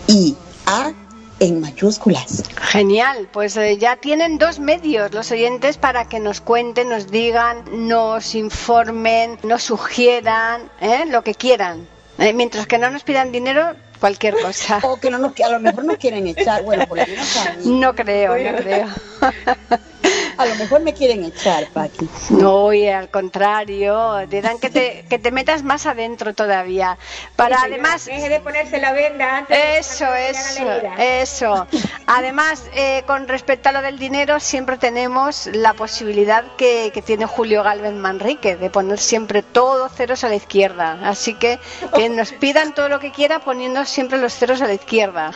I, 0.06 0.36
A 0.66 0.92
en 1.40 1.60
mayúsculas. 1.60 2.44
Genial, 2.56 3.28
pues 3.32 3.56
eh, 3.56 3.78
ya 3.78 3.96
tienen 3.96 4.38
dos 4.38 4.58
medios 4.58 5.12
los 5.12 5.30
oyentes 5.30 5.78
para 5.78 6.08
que 6.08 6.20
nos 6.20 6.40
cuenten, 6.40 6.90
nos 6.90 7.10
digan, 7.10 7.64
nos 7.88 8.34
informen, 8.34 9.38
nos 9.42 9.62
sugieran, 9.62 10.70
¿eh? 10.80 11.06
lo 11.06 11.24
que 11.24 11.34
quieran. 11.34 11.88
Eh, 12.18 12.34
mientras 12.34 12.66
que 12.66 12.78
no 12.78 12.90
nos 12.90 13.02
pidan 13.02 13.32
dinero, 13.32 13.74
cualquier 14.00 14.34
cosa. 14.42 14.80
O 14.82 14.98
que 14.98 15.10
no 15.10 15.18
nos, 15.18 15.38
a 15.40 15.50
lo 15.50 15.60
mejor 15.60 15.84
nos 15.84 15.96
quieren 15.98 16.26
echar, 16.26 16.62
bueno, 16.62 16.86
por 16.86 16.98
lo 16.98 17.06
menos 17.06 17.36
a 17.36 17.52
mí. 17.52 17.78
No 17.78 17.94
creo, 17.94 18.36
no 18.36 18.56
creo. 18.58 18.88
A 20.40 20.46
lo 20.46 20.54
mejor 20.54 20.80
me 20.80 20.94
quieren 20.94 21.22
echar, 21.24 21.66
Paqui. 21.68 22.08
No, 22.30 22.64
oye, 22.64 22.92
al 22.92 23.10
contrario, 23.10 24.26
dirán 24.26 24.58
que 24.58 24.70
te, 24.70 25.04
que 25.08 25.18
te 25.18 25.30
metas 25.30 25.62
más 25.62 25.84
adentro 25.84 26.34
todavía. 26.34 26.96
Para 27.36 27.58
Sí, 27.58 27.64
además, 27.66 28.04
Deje 28.06 28.28
de 28.30 28.40
ponerse 28.40 28.80
la 28.80 28.92
venda 28.92 29.38
antes 29.38 29.56
de 29.56 29.78
Eso, 29.78 29.98
que 29.98 30.04
hagan 30.04 31.00
eso, 31.00 31.66
eso. 31.66 31.66
Además, 32.06 32.64
eh, 32.74 33.02
con 33.06 33.28
respecto 33.28 33.68
a 33.68 33.72
lo 33.72 33.82
del 33.82 33.98
dinero, 33.98 34.40
siempre 34.40 34.78
tenemos 34.78 35.46
la 35.52 35.74
posibilidad 35.74 36.44
que, 36.56 36.90
que 36.94 37.02
tiene 37.02 37.26
Julio 37.26 37.62
Galvez 37.62 37.92
Manrique 37.92 38.56
de 38.56 38.70
poner 38.70 38.98
siempre 38.98 39.42
todos 39.42 39.92
ceros 39.92 40.24
a 40.24 40.28
la 40.28 40.36
izquierda. 40.36 40.98
Así 41.02 41.34
que 41.34 41.58
que 41.94 42.08
nos 42.08 42.32
pidan 42.32 42.74
todo 42.74 42.88
lo 42.88 42.98
que 42.98 43.12
quiera 43.12 43.40
poniendo 43.40 43.84
siempre 43.84 44.18
los 44.18 44.32
ceros 44.34 44.62
a 44.62 44.66
la 44.66 44.74
izquierda. 44.74 45.32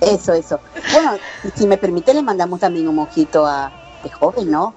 Eso, 0.00 0.32
eso. 0.32 0.60
Bueno, 0.92 1.18
si 1.54 1.66
me 1.66 1.76
permite, 1.76 2.12
le 2.12 2.22
mandamos 2.22 2.60
también 2.60 2.88
un 2.88 2.96
mojito 2.96 3.46
a 3.46 3.70
de 4.02 4.10
joven, 4.10 4.50
¿no? 4.50 4.74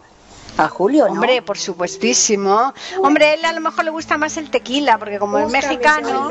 A 0.57 0.67
Julio, 0.67 1.07
¿no? 1.07 1.13
Hombre, 1.13 1.41
por 1.41 1.57
supuestísimo. 1.57 2.73
Hombre, 3.01 3.35
él 3.35 3.45
a 3.45 3.53
lo 3.53 3.61
mejor 3.61 3.85
le 3.85 3.91
gusta 3.91 4.17
más 4.17 4.35
el 4.35 4.51
tequila, 4.51 4.97
porque 4.97 5.17
como 5.17 5.37
es 5.37 5.49
mexicano, 5.49 6.29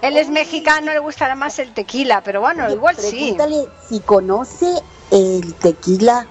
él 0.00 0.16
es 0.16 0.28
mexicano, 0.30 0.92
le 0.92 0.98
gustará 0.98 1.34
más 1.34 1.58
el 1.58 1.74
tequila, 1.74 2.22
pero 2.22 2.40
bueno, 2.40 2.70
igual 2.70 2.96
sí. 2.96 3.10
Pregúntale 3.36 3.68
si 3.88 4.00
conoce 4.00 4.82
el 5.10 5.54
tequila 5.54 6.26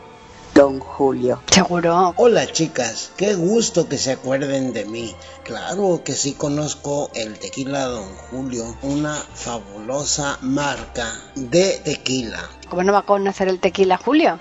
Don 0.55 0.79
Julio. 0.79 1.41
Seguro. 1.51 2.13
Hola 2.17 2.51
chicas, 2.51 3.11
qué 3.15 3.36
gusto 3.36 3.88
que 3.88 3.97
se 3.97 4.11
acuerden 4.11 4.73
de 4.73 4.86
mí. 4.86 5.15
Claro 5.43 6.01
que 6.03 6.13
sí 6.13 6.34
conozco 6.34 7.09
el 7.13 7.38
tequila 7.39 7.86
Don 7.86 8.15
Julio, 8.29 8.75
una 8.81 9.15
fabulosa 9.15 10.39
marca 10.41 11.07
de 11.36 11.79
tequila. 11.84 12.39
¿Cómo 12.69 12.84
no 12.84 12.93
va 12.93 12.99
a 12.99 13.05
conocer 13.05 13.47
el 13.47 13.59
tequila, 13.59 13.97
Julio? 13.97 14.39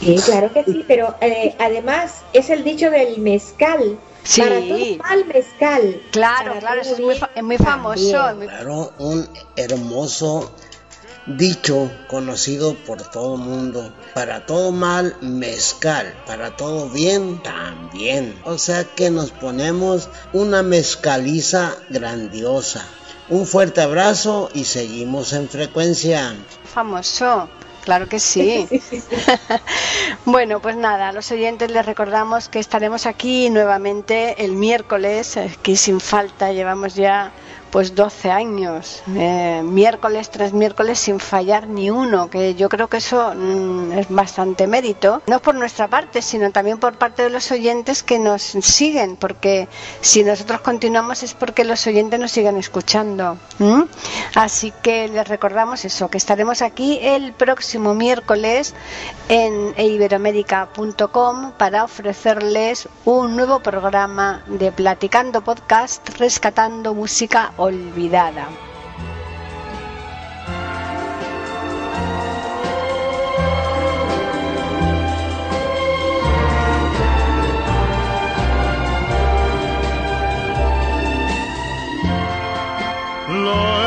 Sí, 0.00 0.16
claro 0.24 0.52
que 0.52 0.64
sí, 0.64 0.84
pero 0.86 1.14
eh, 1.20 1.54
además 1.58 2.22
es 2.32 2.50
el 2.50 2.62
dicho 2.64 2.90
del 2.90 3.18
mezcal. 3.18 3.98
Sí. 4.24 4.40
Para 4.42 4.60
todo 4.60 4.96
mal 4.98 5.24
mezcal. 5.26 6.02
Claro, 6.10 6.48
Para 6.48 6.60
claro, 6.60 6.80
eso 6.80 6.94
es 6.94 7.00
muy, 7.00 7.14
fa- 7.16 7.30
es 7.34 7.42
muy 7.42 7.56
famoso. 7.58 8.10
Claro, 8.40 8.92
un 8.98 9.28
hermoso 9.54 10.52
dicho 11.26 11.90
conocido 12.08 12.74
por 12.74 13.02
todo 13.10 13.36
mundo. 13.36 13.92
Para 14.14 14.44
todo 14.46 14.70
mal, 14.72 15.16
mezcal. 15.20 16.14
Para 16.26 16.56
todo 16.56 16.88
bien, 16.90 17.40
también. 17.42 18.38
O 18.44 18.58
sea 18.58 18.84
que 18.84 19.10
nos 19.10 19.30
ponemos 19.30 20.08
una 20.32 20.62
mezcaliza 20.62 21.76
grandiosa. 21.88 22.84
Un 23.28 23.46
fuerte 23.46 23.80
abrazo 23.80 24.50
y 24.54 24.64
seguimos 24.64 25.32
en 25.32 25.48
frecuencia. 25.48 26.34
famoso. 26.72 27.48
Claro 27.86 28.08
que 28.08 28.18
sí. 28.18 28.68
bueno, 30.24 30.60
pues 30.60 30.76
nada, 30.76 31.08
a 31.08 31.12
los 31.12 31.30
oyentes 31.30 31.70
les 31.70 31.86
recordamos 31.86 32.48
que 32.48 32.58
estaremos 32.58 33.06
aquí 33.06 33.48
nuevamente 33.50 34.44
el 34.44 34.52
miércoles, 34.56 35.36
eh, 35.36 35.56
que 35.62 35.76
sin 35.76 36.00
falta 36.00 36.52
llevamos 36.52 36.94
ya 36.96 37.32
pues 37.76 37.94
12 37.94 38.30
años, 38.30 39.02
eh, 39.16 39.60
miércoles 39.62 40.30
tras 40.30 40.54
miércoles 40.54 40.98
sin 40.98 41.20
fallar 41.20 41.68
ni 41.68 41.90
uno, 41.90 42.30
que 42.30 42.54
yo 42.54 42.70
creo 42.70 42.88
que 42.88 42.96
eso 42.96 43.34
mm, 43.36 43.92
es 43.92 44.08
bastante 44.08 44.66
mérito, 44.66 45.20
no 45.26 45.42
por 45.42 45.56
nuestra 45.56 45.86
parte, 45.86 46.22
sino 46.22 46.50
también 46.52 46.78
por 46.78 46.96
parte 46.96 47.24
de 47.24 47.28
los 47.28 47.52
oyentes 47.52 48.02
que 48.02 48.18
nos 48.18 48.40
siguen, 48.42 49.16
porque 49.16 49.68
si 50.00 50.24
nosotros 50.24 50.62
continuamos 50.62 51.22
es 51.22 51.34
porque 51.34 51.64
los 51.64 51.86
oyentes 51.86 52.18
nos 52.18 52.32
siguen 52.32 52.56
escuchando. 52.56 53.36
Así 54.34 54.72
que 54.82 55.08
les 55.08 55.28
recordamos 55.28 55.84
eso, 55.84 56.08
que 56.08 56.16
estaremos 56.16 56.62
aquí 56.62 56.98
el 57.02 57.34
próximo 57.34 57.94
miércoles 57.94 58.72
en 59.28 59.74
iberoamérica.com 59.76 61.52
para 61.58 61.84
ofrecerles 61.84 62.88
un 63.04 63.36
nuevo 63.36 63.60
programa 63.60 64.42
de 64.46 64.72
Platicando 64.72 65.42
Podcast 65.42 66.08
Rescatando 66.18 66.94
Música 66.94 67.52
Olvidada. 67.66 68.48
lo 83.28 83.82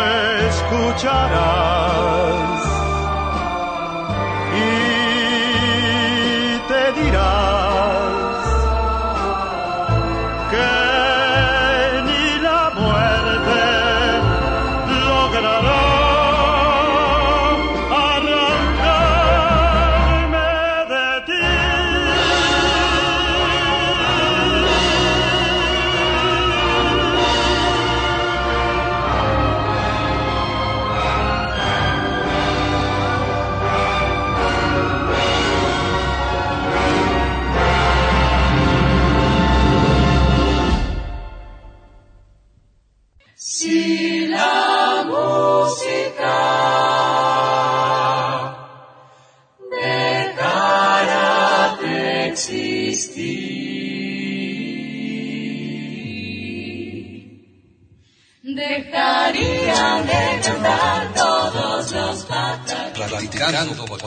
escucharás 0.48 1.79